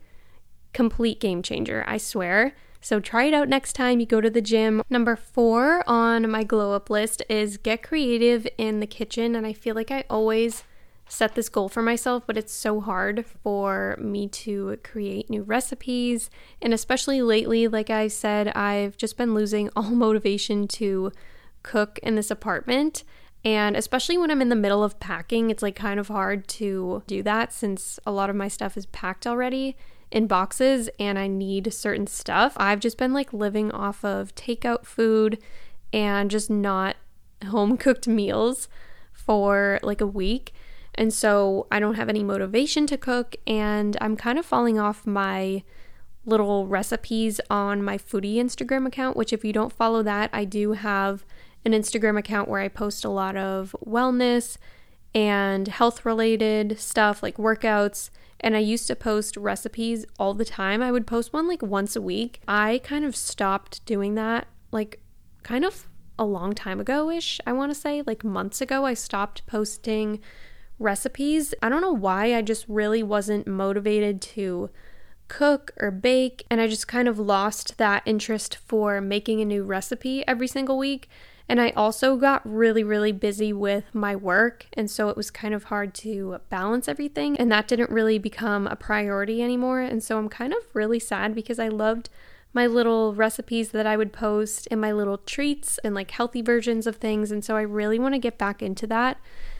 complete 0.72 1.20
game 1.20 1.42
changer, 1.42 1.84
I 1.86 1.96
swear. 1.96 2.54
So 2.84 3.00
try 3.00 3.24
it 3.24 3.32
out 3.32 3.48
next 3.48 3.72
time 3.72 3.98
you 3.98 4.04
go 4.04 4.20
to 4.20 4.28
the 4.28 4.42
gym. 4.42 4.82
Number 4.90 5.16
four 5.16 5.82
on 5.88 6.30
my 6.30 6.44
glow 6.44 6.74
up 6.74 6.90
list 6.90 7.22
is 7.30 7.56
get 7.56 7.82
creative 7.82 8.46
in 8.58 8.80
the 8.80 8.86
kitchen. 8.86 9.34
And 9.34 9.46
I 9.46 9.54
feel 9.54 9.74
like 9.74 9.90
I 9.90 10.04
always 10.10 10.64
set 11.08 11.34
this 11.34 11.48
goal 11.48 11.70
for 11.70 11.80
myself, 11.80 12.24
but 12.26 12.36
it's 12.36 12.52
so 12.52 12.82
hard 12.82 13.24
for 13.24 13.96
me 13.98 14.28
to 14.28 14.78
create 14.84 15.30
new 15.30 15.42
recipes. 15.42 16.28
And 16.60 16.74
especially 16.74 17.22
lately, 17.22 17.68
like 17.68 17.88
I 17.88 18.06
said, 18.06 18.48
I've 18.48 18.98
just 18.98 19.16
been 19.16 19.32
losing 19.32 19.70
all 19.76 19.84
motivation 19.84 20.68
to 20.68 21.10
cook 21.62 21.98
in 22.02 22.16
this 22.16 22.30
apartment. 22.30 23.02
And 23.46 23.78
especially 23.78 24.18
when 24.18 24.30
I'm 24.30 24.42
in 24.42 24.50
the 24.50 24.56
middle 24.56 24.84
of 24.84 25.00
packing, 25.00 25.48
it's 25.48 25.62
like 25.62 25.74
kind 25.74 25.98
of 25.98 26.08
hard 26.08 26.46
to 26.48 27.02
do 27.06 27.22
that 27.22 27.50
since 27.50 27.98
a 28.04 28.12
lot 28.12 28.28
of 28.28 28.36
my 28.36 28.48
stuff 28.48 28.76
is 28.76 28.84
packed 28.84 29.26
already 29.26 29.74
in 30.14 30.28
boxes 30.28 30.88
and 31.00 31.18
I 31.18 31.26
need 31.26 31.74
certain 31.74 32.06
stuff. 32.06 32.54
I've 32.56 32.78
just 32.78 32.96
been 32.96 33.12
like 33.12 33.32
living 33.32 33.72
off 33.72 34.04
of 34.04 34.32
takeout 34.36 34.86
food 34.86 35.42
and 35.92 36.30
just 36.30 36.48
not 36.48 36.96
home 37.48 37.76
cooked 37.76 38.06
meals 38.06 38.68
for 39.12 39.80
like 39.82 40.00
a 40.00 40.06
week. 40.06 40.54
And 40.94 41.12
so 41.12 41.66
I 41.72 41.80
don't 41.80 41.96
have 41.96 42.08
any 42.08 42.22
motivation 42.22 42.86
to 42.86 42.96
cook, 42.96 43.34
and 43.48 43.96
I'm 44.00 44.16
kind 44.16 44.38
of 44.38 44.46
falling 44.46 44.78
off 44.78 45.04
my 45.04 45.64
little 46.24 46.68
recipes 46.68 47.40
on 47.50 47.82
my 47.82 47.98
foodie 47.98 48.36
Instagram 48.36 48.86
account, 48.86 49.16
which, 49.16 49.32
if 49.32 49.44
you 49.44 49.52
don't 49.52 49.72
follow 49.72 50.04
that, 50.04 50.30
I 50.32 50.44
do 50.44 50.74
have 50.74 51.24
an 51.64 51.72
Instagram 51.72 52.16
account 52.16 52.48
where 52.48 52.60
I 52.60 52.68
post 52.68 53.04
a 53.04 53.08
lot 53.08 53.36
of 53.36 53.74
wellness 53.84 54.56
and 55.12 55.66
health 55.66 56.04
related 56.04 56.78
stuff 56.78 57.24
like 57.24 57.38
workouts. 57.38 58.10
And 58.44 58.54
I 58.54 58.58
used 58.58 58.86
to 58.88 58.94
post 58.94 59.38
recipes 59.38 60.04
all 60.18 60.34
the 60.34 60.44
time. 60.44 60.82
I 60.82 60.92
would 60.92 61.06
post 61.06 61.32
one 61.32 61.48
like 61.48 61.62
once 61.62 61.96
a 61.96 62.02
week. 62.02 62.42
I 62.46 62.82
kind 62.84 63.06
of 63.06 63.16
stopped 63.16 63.82
doing 63.86 64.16
that, 64.16 64.48
like, 64.70 65.00
kind 65.42 65.64
of 65.64 65.88
a 66.18 66.26
long 66.26 66.52
time 66.52 66.78
ago 66.78 67.10
ish, 67.10 67.40
I 67.46 67.54
want 67.54 67.72
to 67.72 67.80
say. 67.80 68.02
Like 68.06 68.22
months 68.22 68.60
ago, 68.60 68.84
I 68.84 68.92
stopped 68.92 69.46
posting 69.46 70.20
recipes. 70.78 71.54
I 71.62 71.70
don't 71.70 71.80
know 71.80 71.94
why, 71.94 72.34
I 72.34 72.42
just 72.42 72.66
really 72.68 73.02
wasn't 73.02 73.46
motivated 73.46 74.20
to 74.22 74.68
cook 75.28 75.72
or 75.80 75.90
bake, 75.90 76.44
and 76.50 76.60
I 76.60 76.66
just 76.66 76.86
kind 76.86 77.08
of 77.08 77.18
lost 77.18 77.78
that 77.78 78.02
interest 78.04 78.58
for 78.66 79.00
making 79.00 79.40
a 79.40 79.46
new 79.46 79.64
recipe 79.64 80.22
every 80.28 80.48
single 80.48 80.76
week. 80.76 81.08
And 81.48 81.60
I 81.60 81.70
also 81.70 82.16
got 82.16 82.40
really, 82.44 82.82
really 82.82 83.12
busy 83.12 83.52
with 83.52 83.94
my 83.94 84.16
work, 84.16 84.66
and 84.72 84.90
so 84.90 85.10
it 85.10 85.16
was 85.16 85.30
kind 85.30 85.52
of 85.52 85.64
hard 85.64 85.92
to 85.96 86.38
balance 86.48 86.88
everything, 86.88 87.36
and 87.36 87.52
that 87.52 87.68
didn't 87.68 87.90
really 87.90 88.18
become 88.18 88.66
a 88.66 88.76
priority 88.76 89.42
anymore. 89.42 89.80
And 89.80 90.02
so 90.02 90.16
I'm 90.18 90.30
kind 90.30 90.54
of 90.54 90.62
really 90.72 90.98
sad 90.98 91.34
because 91.34 91.58
I 91.58 91.68
loved 91.68 92.08
my 92.54 92.66
little 92.66 93.14
recipes 93.14 93.72
that 93.72 93.86
I 93.86 93.96
would 93.96 94.12
post 94.12 94.68
and 94.70 94.80
my 94.80 94.92
little 94.92 95.18
treats 95.18 95.78
and 95.78 95.94
like 95.94 96.12
healthy 96.12 96.40
versions 96.40 96.86
of 96.86 96.96
things. 96.96 97.30
And 97.30 97.44
so 97.44 97.56
I 97.56 97.62
really 97.62 97.98
want 97.98 98.14
to 98.14 98.20
get 98.20 98.38
back 98.38 98.62
into 98.62 98.86
that. 98.86 99.18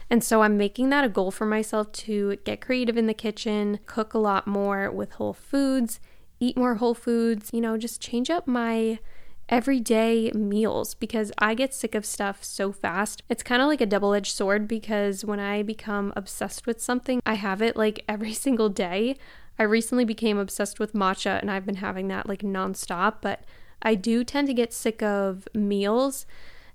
And 0.09 0.23
so 0.23 0.43
I'm 0.43 0.57
making 0.57 0.91
that 0.91 1.05
a 1.05 1.09
goal 1.09 1.31
for 1.31 1.45
myself 1.45 1.91
to 1.93 2.37
get 2.45 2.61
creative 2.61 2.97
in 2.97 3.07
the 3.07 3.15
kitchen, 3.15 3.81
cook 3.87 4.15
a 4.15 4.19
lot 4.19 4.47
more 4.47 4.91
with 4.91 5.13
whole 5.13 5.33
foods, 5.33 5.99
eat 6.39 6.57
more 6.57 6.77
whole 6.77 6.95
foods, 6.95 7.51
you 7.53 7.61
know, 7.61 7.77
just 7.77 8.01
change 8.01 8.31
up 8.31 8.47
my 8.47 9.01
everyday 9.49 10.31
meals 10.33 10.95
because 10.95 11.33
I 11.39 11.55
get 11.55 11.75
sick 11.75 11.95
of 11.95 12.07
stuff 12.07 12.43
so 12.43 12.73
fast. 12.73 13.23
It's 13.29 13.43
kind 13.43 13.61
of 13.61 13.69
like 13.69 13.81
a 13.81 13.87
double 13.87 14.15
edged 14.15 14.35
sword 14.35 14.67
because 14.67 15.25
when 15.25 15.41
I 15.41 15.63
become 15.63 16.13
obsessed 16.17 16.67
with 16.67 16.81
something, 16.81 17.21
I 17.27 17.35
have 17.35 17.63
it 17.63 17.77
like 17.77 18.05
every 18.09 18.33
single 18.33 18.69
day. 18.69 19.17
I 19.59 19.63
recently 19.63 20.05
became 20.05 20.39
obsessed 20.39 20.81
with 20.81 20.95
matcha 20.95 21.41
and 21.41 21.51
I've 21.51 21.67
been 21.67 21.77
having 21.77 22.09
that 22.09 22.29
like 22.29 22.43
nonstop, 22.43 23.17
but 23.21 23.45
I 23.83 23.95
do 23.95 24.25
tend 24.25 24.49
to 24.49 24.55
get 24.55 24.73
sick 24.73 25.03
of 25.03 25.47
meals 25.55 26.27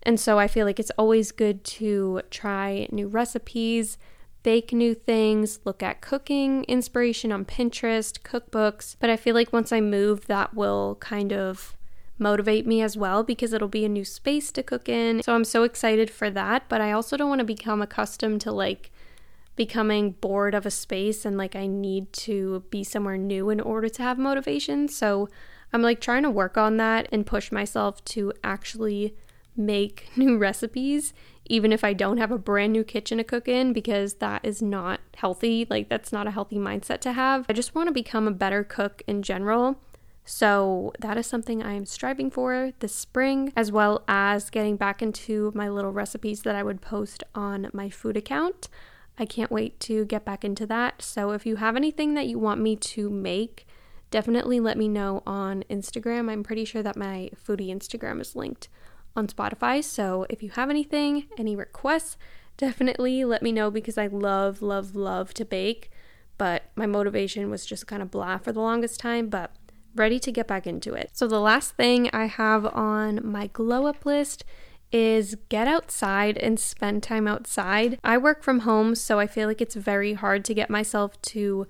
and 0.03 0.19
so 0.19 0.39
I 0.39 0.47
feel 0.47 0.65
like 0.65 0.79
it's 0.79 0.91
always 0.97 1.31
good 1.31 1.63
to 1.65 2.21
try 2.29 2.87
new 2.91 3.07
recipes, 3.07 3.97
bake 4.43 4.71
new 4.71 4.93
things, 4.93 5.59
look 5.65 5.83
at 5.83 6.01
cooking 6.01 6.63
inspiration 6.65 7.31
on 7.31 7.45
Pinterest, 7.45 8.19
cookbooks. 8.21 8.95
But 8.99 9.09
I 9.09 9.17
feel 9.17 9.35
like 9.35 9.51
once 9.51 9.71
I 9.71 9.81
move, 9.81 10.27
that 10.27 10.53
will 10.53 10.95
kind 11.01 11.33
of 11.33 11.75
motivate 12.19 12.67
me 12.67 12.81
as 12.81 12.97
well 12.97 13.23
because 13.23 13.53
it'll 13.53 13.67
be 13.67 13.85
a 13.85 13.89
new 13.89 14.05
space 14.05 14.51
to 14.51 14.63
cook 14.63 14.89
in. 14.89 15.23
So 15.23 15.33
I'm 15.33 15.45
so 15.45 15.63
excited 15.63 16.11
for 16.11 16.29
that. 16.29 16.63
But 16.69 16.81
I 16.81 16.91
also 16.91 17.17
don't 17.17 17.29
want 17.29 17.39
to 17.39 17.45
become 17.45 17.81
accustomed 17.81 18.41
to 18.41 18.51
like 18.51 18.91
becoming 19.55 20.11
bored 20.11 20.55
of 20.55 20.65
a 20.65 20.71
space 20.71 21.25
and 21.25 21.37
like 21.37 21.55
I 21.55 21.67
need 21.67 22.13
to 22.13 22.63
be 22.69 22.83
somewhere 22.83 23.17
new 23.17 23.49
in 23.49 23.59
order 23.59 23.89
to 23.89 24.01
have 24.01 24.17
motivation. 24.17 24.87
So 24.87 25.27
I'm 25.71 25.81
like 25.81 26.01
trying 26.01 26.23
to 26.23 26.29
work 26.29 26.57
on 26.57 26.77
that 26.77 27.07
and 27.11 27.25
push 27.25 27.51
myself 27.51 28.03
to 28.05 28.33
actually 28.43 29.15
make 29.55 30.09
new 30.15 30.37
recipes, 30.37 31.13
even 31.45 31.71
if 31.71 31.83
I 31.83 31.93
don't 31.93 32.17
have 32.17 32.31
a 32.31 32.37
brand 32.37 32.73
new 32.73 32.83
kitchen 32.83 33.17
to 33.17 33.23
cook 33.23 33.47
in, 33.47 33.73
because 33.73 34.15
that 34.15 34.45
is 34.45 34.61
not 34.61 35.01
healthy. 35.15 35.67
Like, 35.69 35.89
that's 35.89 36.11
not 36.11 36.27
a 36.27 36.31
healthy 36.31 36.57
mindset 36.57 36.99
to 37.01 37.13
have. 37.13 37.45
I 37.49 37.53
just 37.53 37.75
want 37.75 37.87
to 37.87 37.93
become 37.93 38.27
a 38.27 38.31
better 38.31 38.63
cook 38.63 39.03
in 39.07 39.21
general. 39.23 39.79
So, 40.31 40.93
that 40.99 41.17
is 41.17 41.25
something 41.25 41.63
I 41.63 41.73
am 41.73 41.87
striving 41.87 42.29
for 42.29 42.71
this 42.81 42.93
spring, 42.93 43.51
as 43.55 43.71
well 43.71 44.03
as 44.07 44.51
getting 44.51 44.75
back 44.75 45.01
into 45.01 45.51
my 45.55 45.67
little 45.69 45.91
recipes 45.91 46.43
that 46.43 46.55
I 46.55 46.61
would 46.61 46.81
post 46.81 47.23
on 47.33 47.67
my 47.73 47.89
food 47.89 48.15
account. 48.15 48.69
I 49.17 49.25
can't 49.25 49.49
wait 49.49 49.79
to 49.81 50.05
get 50.05 50.25
back 50.25 50.45
into 50.45 50.67
that. 50.67 51.01
So, 51.01 51.31
if 51.31 51.47
you 51.47 51.55
have 51.55 51.75
anything 51.75 52.13
that 52.13 52.27
you 52.27 52.37
want 52.37 52.61
me 52.61 52.75
to 52.75 53.09
make, 53.09 53.65
definitely 54.11 54.59
let 54.59 54.77
me 54.77 54.87
know 54.87 55.23
on 55.25 55.63
Instagram. 55.67 56.29
I'm 56.29 56.43
pretty 56.43 56.63
sure 56.63 56.83
that 56.83 56.95
my 56.95 57.31
foodie 57.35 57.75
Instagram 57.75 58.21
is 58.21 58.35
linked 58.35 58.69
on 59.15 59.25
Spotify. 59.25 59.83
So 59.83 60.27
if 60.29 60.43
you 60.43 60.51
have 60.51 60.69
anything, 60.69 61.27
any 61.39 61.55
requests, 61.55 62.17
definitely 62.55 63.25
let 63.25 63.41
me 63.41 63.51
know 63.51 63.71
because 63.71 63.97
I 63.97 64.05
love, 64.05 64.61
love, 64.61 64.95
love 64.95 65.33
to 65.33 65.43
bake. 65.43 65.89
But 66.37 66.65
my 66.75 66.85
motivation 66.85 67.49
was 67.49 67.65
just 67.65 67.87
kind 67.87 68.03
of 68.03 68.11
blah 68.11 68.37
for 68.37 68.51
the 68.51 68.61
longest 68.61 68.99
time, 68.99 69.27
but 69.27 69.55
ready 69.95 70.19
to 70.19 70.31
get 70.31 70.47
back 70.47 70.67
into 70.67 70.93
it. 70.93 71.11
So 71.13 71.27
the 71.27 71.39
last 71.39 71.75
thing 71.75 72.09
I 72.13 72.25
have 72.25 72.65
on 72.65 73.19
my 73.23 73.47
glow 73.47 73.87
up 73.87 74.05
list 74.05 74.43
is 74.91 75.35
get 75.49 75.67
outside 75.67 76.37
and 76.37 76.59
spend 76.59 77.03
time 77.03 77.27
outside. 77.27 77.99
I 78.03 78.17
work 78.17 78.43
from 78.43 78.59
home, 78.59 78.95
so 78.95 79.19
I 79.19 79.27
feel 79.27 79.47
like 79.47 79.61
it's 79.61 79.75
very 79.75 80.13
hard 80.13 80.43
to 80.45 80.53
get 80.53 80.69
myself 80.69 81.21
to 81.23 81.67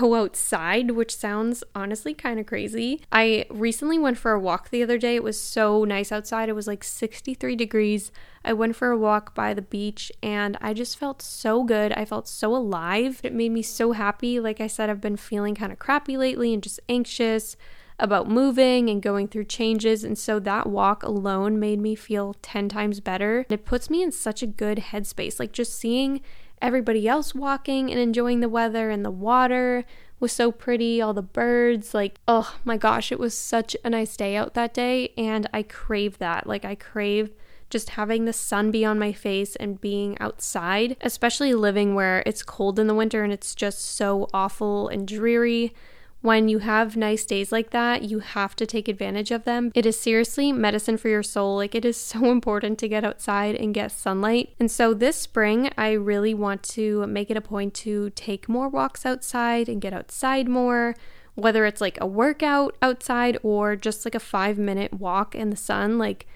go 0.00 0.14
outside, 0.14 0.92
which 0.92 1.14
sounds 1.14 1.62
honestly 1.74 2.14
kind 2.14 2.40
of 2.40 2.46
crazy. 2.46 3.02
I 3.12 3.44
recently 3.50 3.98
went 3.98 4.18
for 4.18 4.32
a 4.32 4.40
walk 4.40 4.70
the 4.70 4.82
other 4.82 4.98
day. 4.98 5.16
It 5.16 5.22
was 5.22 5.38
so 5.40 5.84
nice 5.84 6.10
outside. 6.10 6.48
It 6.48 6.54
was 6.54 6.66
like 6.66 6.82
63 6.82 7.56
degrees. 7.56 8.10
I 8.44 8.52
went 8.54 8.74
for 8.74 8.90
a 8.90 8.98
walk 8.98 9.34
by 9.34 9.54
the 9.54 9.62
beach 9.62 10.10
and 10.22 10.56
I 10.60 10.72
just 10.72 10.98
felt 10.98 11.20
so 11.22 11.62
good. 11.62 11.92
I 11.92 12.04
felt 12.04 12.26
so 12.26 12.56
alive. 12.56 13.20
It 13.22 13.34
made 13.34 13.52
me 13.52 13.62
so 13.62 13.92
happy. 13.92 14.40
Like 14.40 14.60
I 14.60 14.66
said, 14.66 14.88
I've 14.88 15.00
been 15.00 15.16
feeling 15.16 15.54
kind 15.54 15.72
of 15.72 15.78
crappy 15.78 16.16
lately 16.16 16.52
and 16.54 16.62
just 16.62 16.80
anxious. 16.88 17.56
about 17.98 18.28
moving 18.28 18.90
and 18.90 19.00
going 19.00 19.28
through 19.28 19.44
changes. 19.44 20.02
And 20.02 20.18
so 20.18 20.40
that 20.40 20.68
walk 20.68 21.04
alone 21.04 21.60
made 21.60 21.78
me 21.78 21.94
feel 21.94 22.34
10 22.42 22.68
times 22.68 22.98
better. 23.00 23.40
And 23.48 23.52
It 23.52 23.64
puts 23.64 23.88
me 23.88 24.02
in 24.02 24.10
such 24.10 24.42
a 24.42 24.46
good 24.46 24.78
headspace. 24.78 25.38
Like 25.38 25.52
just 25.52 25.78
seeing 25.78 26.20
everybody 26.62 27.06
else 27.06 27.34
walking 27.34 27.90
and 27.90 28.00
enjoying 28.00 28.40
the 28.40 28.48
weather 28.48 28.88
and 28.90 29.04
the 29.04 29.10
water 29.10 29.84
was 30.20 30.32
so 30.32 30.52
pretty, 30.52 31.02
all 31.02 31.12
the 31.12 31.20
birds. 31.20 31.92
Like, 31.92 32.20
oh 32.28 32.56
my 32.64 32.76
gosh, 32.76 33.10
it 33.10 33.18
was 33.18 33.36
such 33.36 33.76
a 33.84 33.90
nice 33.90 34.16
day 34.16 34.36
out 34.36 34.54
that 34.54 34.72
day. 34.72 35.12
And 35.18 35.50
I 35.52 35.64
crave 35.64 36.18
that. 36.18 36.46
Like, 36.46 36.64
I 36.64 36.76
crave 36.76 37.32
just 37.68 37.90
having 37.90 38.24
the 38.24 38.32
sun 38.32 38.70
be 38.70 38.84
on 38.84 38.98
my 38.98 39.12
face 39.12 39.56
and 39.56 39.80
being 39.80 40.16
outside, 40.20 40.96
especially 41.00 41.54
living 41.54 41.94
where 41.94 42.22
it's 42.24 42.42
cold 42.42 42.78
in 42.78 42.86
the 42.86 42.94
winter 42.94 43.24
and 43.24 43.32
it's 43.32 43.54
just 43.54 43.82
so 43.82 44.28
awful 44.32 44.88
and 44.88 45.08
dreary. 45.08 45.74
When 46.22 46.48
you 46.48 46.60
have 46.60 46.96
nice 46.96 47.24
days 47.24 47.50
like 47.50 47.70
that, 47.70 48.02
you 48.02 48.20
have 48.20 48.54
to 48.56 48.64
take 48.64 48.86
advantage 48.86 49.32
of 49.32 49.42
them. 49.42 49.72
It 49.74 49.84
is 49.84 49.98
seriously 49.98 50.52
medicine 50.52 50.96
for 50.96 51.08
your 51.08 51.24
soul. 51.24 51.56
Like, 51.56 51.74
it 51.74 51.84
is 51.84 51.96
so 52.12 52.30
important 52.30 52.78
to 52.78 52.88
get 52.88 53.04
outside 53.04 53.56
and 53.56 53.74
get 53.74 53.92
sunlight. 53.92 54.54
And 54.60 54.70
so, 54.70 54.94
this 54.94 55.16
spring, 55.16 55.70
I 55.76 55.92
really 55.92 56.32
want 56.32 56.62
to 56.74 57.06
make 57.08 57.30
it 57.30 57.36
a 57.36 57.40
point 57.40 57.74
to 57.74 58.10
take 58.10 58.48
more 58.48 58.68
walks 58.68 59.04
outside 59.04 59.68
and 59.68 59.80
get 59.80 59.92
outside 59.92 60.48
more 60.48 60.94
whether 61.34 61.64
it's 61.64 61.80
like 61.80 61.98
a 61.98 62.06
workout 62.06 62.76
outside 62.82 63.38
or 63.42 63.74
just 63.74 64.04
like 64.04 64.14
a 64.14 64.20
five 64.20 64.58
minute 64.58 64.92
walk 64.92 65.34
in 65.34 65.48
the 65.48 65.56
sun. 65.56 65.98
Like, 65.98 66.26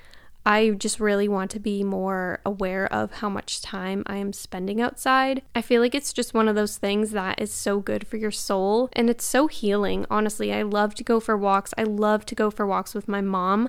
I 0.49 0.71
just 0.71 1.01
really 1.01 1.27
want 1.27 1.51
to 1.51 1.59
be 1.59 1.83
more 1.83 2.39
aware 2.47 2.87
of 2.93 3.15
how 3.15 3.29
much 3.29 3.61
time 3.61 4.05
I 4.07 4.19
am 4.19 4.33
spending 4.33 4.81
outside. 4.81 5.43
I 5.57 5.61
feel 5.61 5.83
like 5.83 5.93
it's 5.93 6.13
just 6.13 6.35
one 6.35 6.47
of 6.47 6.55
those 6.55 6.77
things 6.77 7.11
that 7.11 7.41
is 7.43 7.53
so 7.53 7.81
good 7.81 8.07
for 8.07 8.17
your 8.17 8.31
soul 8.31 8.89
and 8.93 9.11
it's 9.11 9.25
so 9.25 9.49
healing. 9.49 10.07
Honestly, 10.09 10.53
I 10.53 10.63
love 10.63 10.95
to 10.95 11.05
go 11.05 11.19
for 11.19 11.37
walks. 11.37 11.75
I 11.77 11.83
love 11.83 12.25
to 12.27 12.37
go 12.37 12.53
for 12.53 12.65
walks 12.65 12.95
with 12.95 13.09
my 13.09 13.21
mom. 13.21 13.69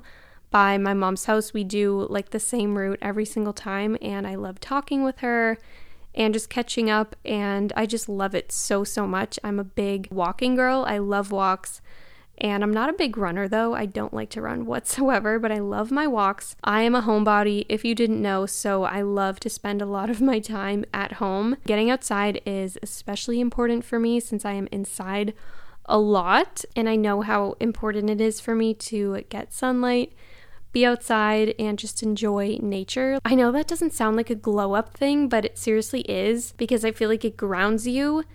By 0.51 0.77
my 0.77 0.93
mom's 0.93 1.25
house, 1.25 1.51
we 1.51 1.63
do 1.63 2.05
like 2.11 2.29
the 2.29 2.39
same 2.39 2.77
route 2.77 2.99
every 3.01 3.25
single 3.25 3.53
time, 3.53 3.97
and 3.99 4.27
I 4.27 4.35
love 4.35 4.59
talking 4.59 5.03
with 5.03 5.17
her 5.19 5.57
and 6.13 6.33
just 6.33 6.49
catching 6.49 6.91
up. 6.91 7.15
And 7.25 7.73
I 7.75 7.87
just 7.87 8.07
love 8.07 8.35
it 8.35 8.51
so, 8.51 8.83
so 8.83 9.07
much. 9.07 9.39
I'm 9.43 9.59
a 9.59 9.63
big 9.63 10.09
walking 10.11 10.55
girl. 10.55 10.85
I 10.87 10.99
love 10.99 11.31
walks. 11.31 11.81
And 12.39 12.63
I'm 12.63 12.73
not 12.73 12.89
a 12.89 12.93
big 12.93 13.17
runner 13.17 13.47
though. 13.47 13.73
I 13.73 13.85
don't 13.85 14.13
like 14.13 14.29
to 14.31 14.41
run 14.41 14.65
whatsoever, 14.67 15.39
but 15.39 15.51
I 15.51 15.59
love 15.59 15.91
my 15.91 16.07
walks. 16.07 16.55
I 16.63 16.81
am 16.81 16.95
a 16.95 17.01
homebody, 17.01 17.65
if 17.69 17.83
you 17.83 17.95
didn't 17.95 18.21
know, 18.21 18.45
so 18.45 18.83
I 18.83 19.01
love 19.01 19.39
to 19.41 19.49
spend 19.49 19.81
a 19.81 19.85
lot 19.85 20.09
of 20.09 20.21
my 20.31 20.39
time 20.39 20.85
at 20.93 21.13
home. 21.13 21.57
Getting 21.65 21.89
outside 21.89 22.41
is 22.45 22.77
especially 22.83 23.39
important 23.39 23.83
for 23.83 23.99
me 23.99 24.19
since 24.19 24.45
I 24.45 24.53
am 24.53 24.67
inside 24.71 25.33
a 25.85 25.97
lot, 25.97 26.65
and 26.75 26.89
I 26.89 26.95
know 26.95 27.21
how 27.21 27.55
important 27.59 28.09
it 28.09 28.19
is 28.19 28.39
for 28.39 28.53
me 28.53 28.73
to 28.73 29.23
get 29.29 29.53
sunlight. 29.53 30.13
Be 30.73 30.85
outside 30.85 31.55
and 31.57 31.79
just 31.79 32.03
enjoy 32.03 32.59
nature. 32.61 33.19
I 33.23 33.35
know 33.35 33.51
that 33.53 33.67
doesn't 33.67 33.93
sound 33.93 34.17
like 34.17 34.29
a 34.29 34.35
glow 34.35 34.73
up 34.73 34.93
thing, 34.93 35.29
but 35.29 35.45
it 35.45 35.57
seriously 35.57 36.01
is 36.01 36.51
because 36.57 36.83
I 36.83 36.91
feel 36.91 37.09
like 37.09 37.23
it 37.23 37.37
grounds 37.37 37.87
you 37.87 38.25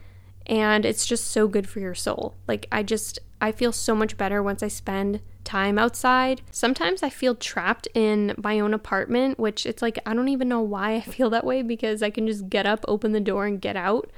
and 0.46 0.84
it's 0.84 1.06
just 1.06 1.30
so 1.30 1.46
good 1.46 1.68
for 1.68 1.80
your 1.80 1.94
soul. 1.94 2.34
Like, 2.48 2.66
I 2.72 2.82
just, 2.82 3.18
I 3.42 3.50
feel 3.50 3.72
so 3.72 3.96
much 3.96 4.16
better 4.16 4.40
once 4.40 4.62
I 4.62 4.68
spend 4.68 5.20
time 5.42 5.76
outside. 5.76 6.42
Sometimes 6.52 7.02
I 7.02 7.11
feel 7.11 7.35
trapped 7.35 7.88
in 7.92 8.35
my 8.38 8.61
own 8.61 8.72
apartment, 8.72 9.37
which 9.37 9.66
it's 9.66 9.83
like, 9.83 9.98
I 10.07 10.14
don't 10.14 10.28
even 10.28 10.48
know 10.48 10.61
why 10.61 10.94
I 10.94 11.00
feel 11.02 11.28
that 11.31 11.44
way 11.44 11.62
because 11.62 12.05
I 12.05 12.11
can 12.11 12.28
just 12.28 12.48
get 12.48 12.66
up, 12.66 12.85
open 12.87 13.11
the 13.11 13.20
door, 13.20 13.44
and 13.44 13.61
get 13.61 13.76
out. 13.76 14.11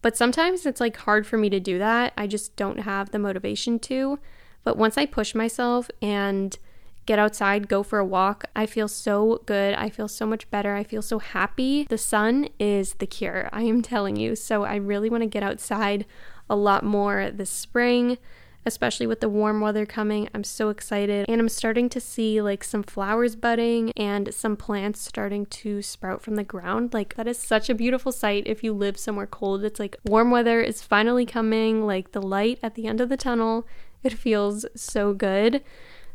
But 0.00 0.16
sometimes 0.16 0.64
it's 0.64 0.80
like 0.80 0.96
hard 0.96 1.26
for 1.26 1.36
me 1.36 1.50
to 1.50 1.58
do 1.58 1.76
that. 1.78 2.12
I 2.16 2.28
just 2.28 2.54
don't 2.54 2.78
have 2.78 3.10
the 3.10 3.18
motivation 3.18 3.80
to. 3.80 4.20
But 4.62 4.78
once 4.78 4.96
I 4.96 5.06
push 5.06 5.34
myself 5.34 5.90
and 6.00 6.56
get 7.04 7.18
outside, 7.18 7.68
go 7.68 7.82
for 7.82 7.98
a 7.98 8.04
walk. 8.04 8.44
I 8.54 8.66
feel 8.66 8.86
so 8.86 9.42
good. 9.46 9.74
I 9.74 9.88
feel 9.88 10.06
so 10.06 10.24
much 10.24 10.48
better. 10.50 10.76
I 10.76 10.84
feel 10.84 11.02
so 11.02 11.18
happy. 11.18 11.84
The 11.88 11.98
sun 11.98 12.48
is 12.60 12.94
the 12.94 13.06
cure, 13.08 13.48
I 13.52 13.62
am 13.62 13.82
telling 13.82 14.14
you. 14.14 14.36
So 14.36 14.62
I 14.62 14.76
really 14.76 15.10
want 15.10 15.22
to 15.22 15.28
get 15.28 15.42
outside 15.42 16.06
a 16.48 16.54
lot 16.54 16.84
more 16.84 17.30
this 17.32 17.50
spring 17.50 18.18
especially 18.68 19.08
with 19.08 19.20
the 19.20 19.28
warm 19.28 19.60
weather 19.60 19.84
coming. 19.84 20.28
I'm 20.32 20.44
so 20.44 20.68
excited. 20.68 21.26
And 21.28 21.40
I'm 21.40 21.48
starting 21.48 21.88
to 21.88 22.00
see 22.00 22.40
like 22.40 22.62
some 22.62 22.84
flowers 22.84 23.34
budding 23.34 23.90
and 23.96 24.32
some 24.32 24.56
plants 24.56 25.00
starting 25.00 25.46
to 25.46 25.82
sprout 25.82 26.22
from 26.22 26.36
the 26.36 26.44
ground. 26.44 26.94
Like, 26.94 27.16
that 27.16 27.26
is 27.26 27.38
such 27.38 27.68
a 27.68 27.74
beautiful 27.74 28.12
sight 28.12 28.44
if 28.46 28.62
you 28.62 28.72
live 28.72 28.96
somewhere 28.96 29.26
cold. 29.26 29.64
It's 29.64 29.80
like 29.80 29.96
warm 30.04 30.30
weather 30.30 30.60
is 30.60 30.82
finally 30.82 31.26
coming, 31.26 31.84
like 31.84 32.12
the 32.12 32.22
light 32.22 32.60
at 32.62 32.76
the 32.76 32.86
end 32.86 33.00
of 33.00 33.08
the 33.08 33.16
tunnel. 33.16 33.66
It 34.04 34.12
feels 34.12 34.64
so 34.76 35.12
good. 35.12 35.64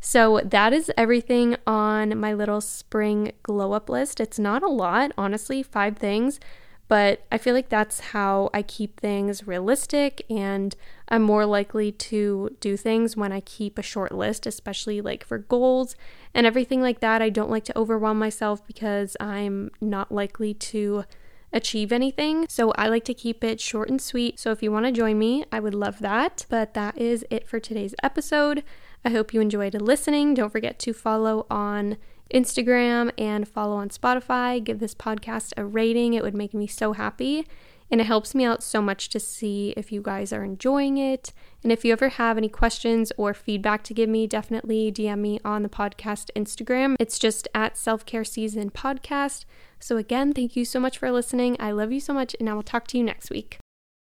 So 0.00 0.40
that 0.44 0.72
is 0.72 0.92
everything 0.96 1.56
on 1.66 2.18
my 2.18 2.34
little 2.34 2.60
spring 2.60 3.32
glow 3.42 3.72
up 3.72 3.88
list. 3.88 4.20
It's 4.20 4.38
not 4.38 4.62
a 4.62 4.68
lot, 4.68 5.12
honestly, 5.16 5.62
five 5.62 5.96
things, 5.96 6.38
but 6.88 7.24
I 7.32 7.38
feel 7.38 7.54
like 7.54 7.70
that's 7.70 8.00
how 8.00 8.50
I 8.52 8.60
keep 8.60 9.00
things 9.00 9.46
realistic 9.46 10.22
and 10.28 10.76
I'm 11.08 11.22
more 11.22 11.46
likely 11.46 11.92
to 11.92 12.56
do 12.60 12.76
things 12.76 13.16
when 13.16 13.32
I 13.32 13.40
keep 13.40 13.78
a 13.78 13.82
short 13.82 14.12
list, 14.12 14.46
especially 14.46 15.00
like 15.00 15.24
for 15.24 15.38
goals 15.38 15.96
and 16.32 16.46
everything 16.46 16.80
like 16.80 17.00
that. 17.00 17.20
I 17.20 17.28
don't 17.28 17.50
like 17.50 17.64
to 17.64 17.78
overwhelm 17.78 18.18
myself 18.18 18.66
because 18.66 19.16
I'm 19.20 19.70
not 19.80 20.10
likely 20.10 20.54
to 20.54 21.04
achieve 21.52 21.92
anything. 21.92 22.46
So 22.48 22.72
I 22.72 22.88
like 22.88 23.04
to 23.04 23.14
keep 23.14 23.44
it 23.44 23.60
short 23.60 23.88
and 23.88 24.00
sweet. 24.00 24.40
So 24.40 24.50
if 24.50 24.62
you 24.62 24.72
want 24.72 24.86
to 24.86 24.92
join 24.92 25.18
me, 25.18 25.44
I 25.52 25.60
would 25.60 25.74
love 25.74 26.00
that. 26.00 26.46
But 26.48 26.74
that 26.74 26.98
is 26.98 27.24
it 27.30 27.48
for 27.48 27.60
today's 27.60 27.94
episode. 28.02 28.64
I 29.04 29.10
hope 29.10 29.32
you 29.32 29.40
enjoyed 29.40 29.74
listening. 29.80 30.34
Don't 30.34 30.50
forget 30.50 30.78
to 30.80 30.92
follow 30.92 31.46
on 31.50 31.98
Instagram 32.32 33.12
and 33.18 33.46
follow 33.46 33.76
on 33.76 33.90
Spotify. 33.90 34.62
Give 34.62 34.80
this 34.80 34.94
podcast 34.94 35.52
a 35.56 35.64
rating, 35.64 36.14
it 36.14 36.22
would 36.22 36.34
make 36.34 36.54
me 36.54 36.66
so 36.66 36.92
happy. 36.92 37.46
And 37.90 38.00
it 38.00 38.06
helps 38.06 38.34
me 38.34 38.44
out 38.44 38.62
so 38.62 38.80
much 38.80 39.08
to 39.10 39.20
see 39.20 39.74
if 39.76 39.92
you 39.92 40.00
guys 40.02 40.32
are 40.32 40.42
enjoying 40.42 40.96
it. 40.98 41.32
And 41.62 41.70
if 41.70 41.84
you 41.84 41.92
ever 41.92 42.08
have 42.08 42.36
any 42.36 42.48
questions 42.48 43.12
or 43.16 43.34
feedback 43.34 43.84
to 43.84 43.94
give 43.94 44.08
me, 44.08 44.26
definitely 44.26 44.90
DM 44.90 45.18
me 45.18 45.40
on 45.44 45.62
the 45.62 45.68
podcast 45.68 46.30
Instagram. 46.34 46.96
It's 46.98 47.18
just 47.18 47.46
at 47.54 47.76
Self 47.76 48.04
Care 48.04 48.24
Season 48.24 48.70
Podcast. 48.70 49.44
So, 49.78 49.96
again, 49.96 50.32
thank 50.32 50.56
you 50.56 50.64
so 50.64 50.80
much 50.80 50.98
for 50.98 51.10
listening. 51.12 51.56
I 51.60 51.72
love 51.72 51.92
you 51.92 52.00
so 52.00 52.14
much, 52.14 52.34
and 52.40 52.48
I 52.48 52.54
will 52.54 52.62
talk 52.62 52.86
to 52.88 52.98
you 52.98 53.04
next 53.04 53.30
week. 53.30 53.58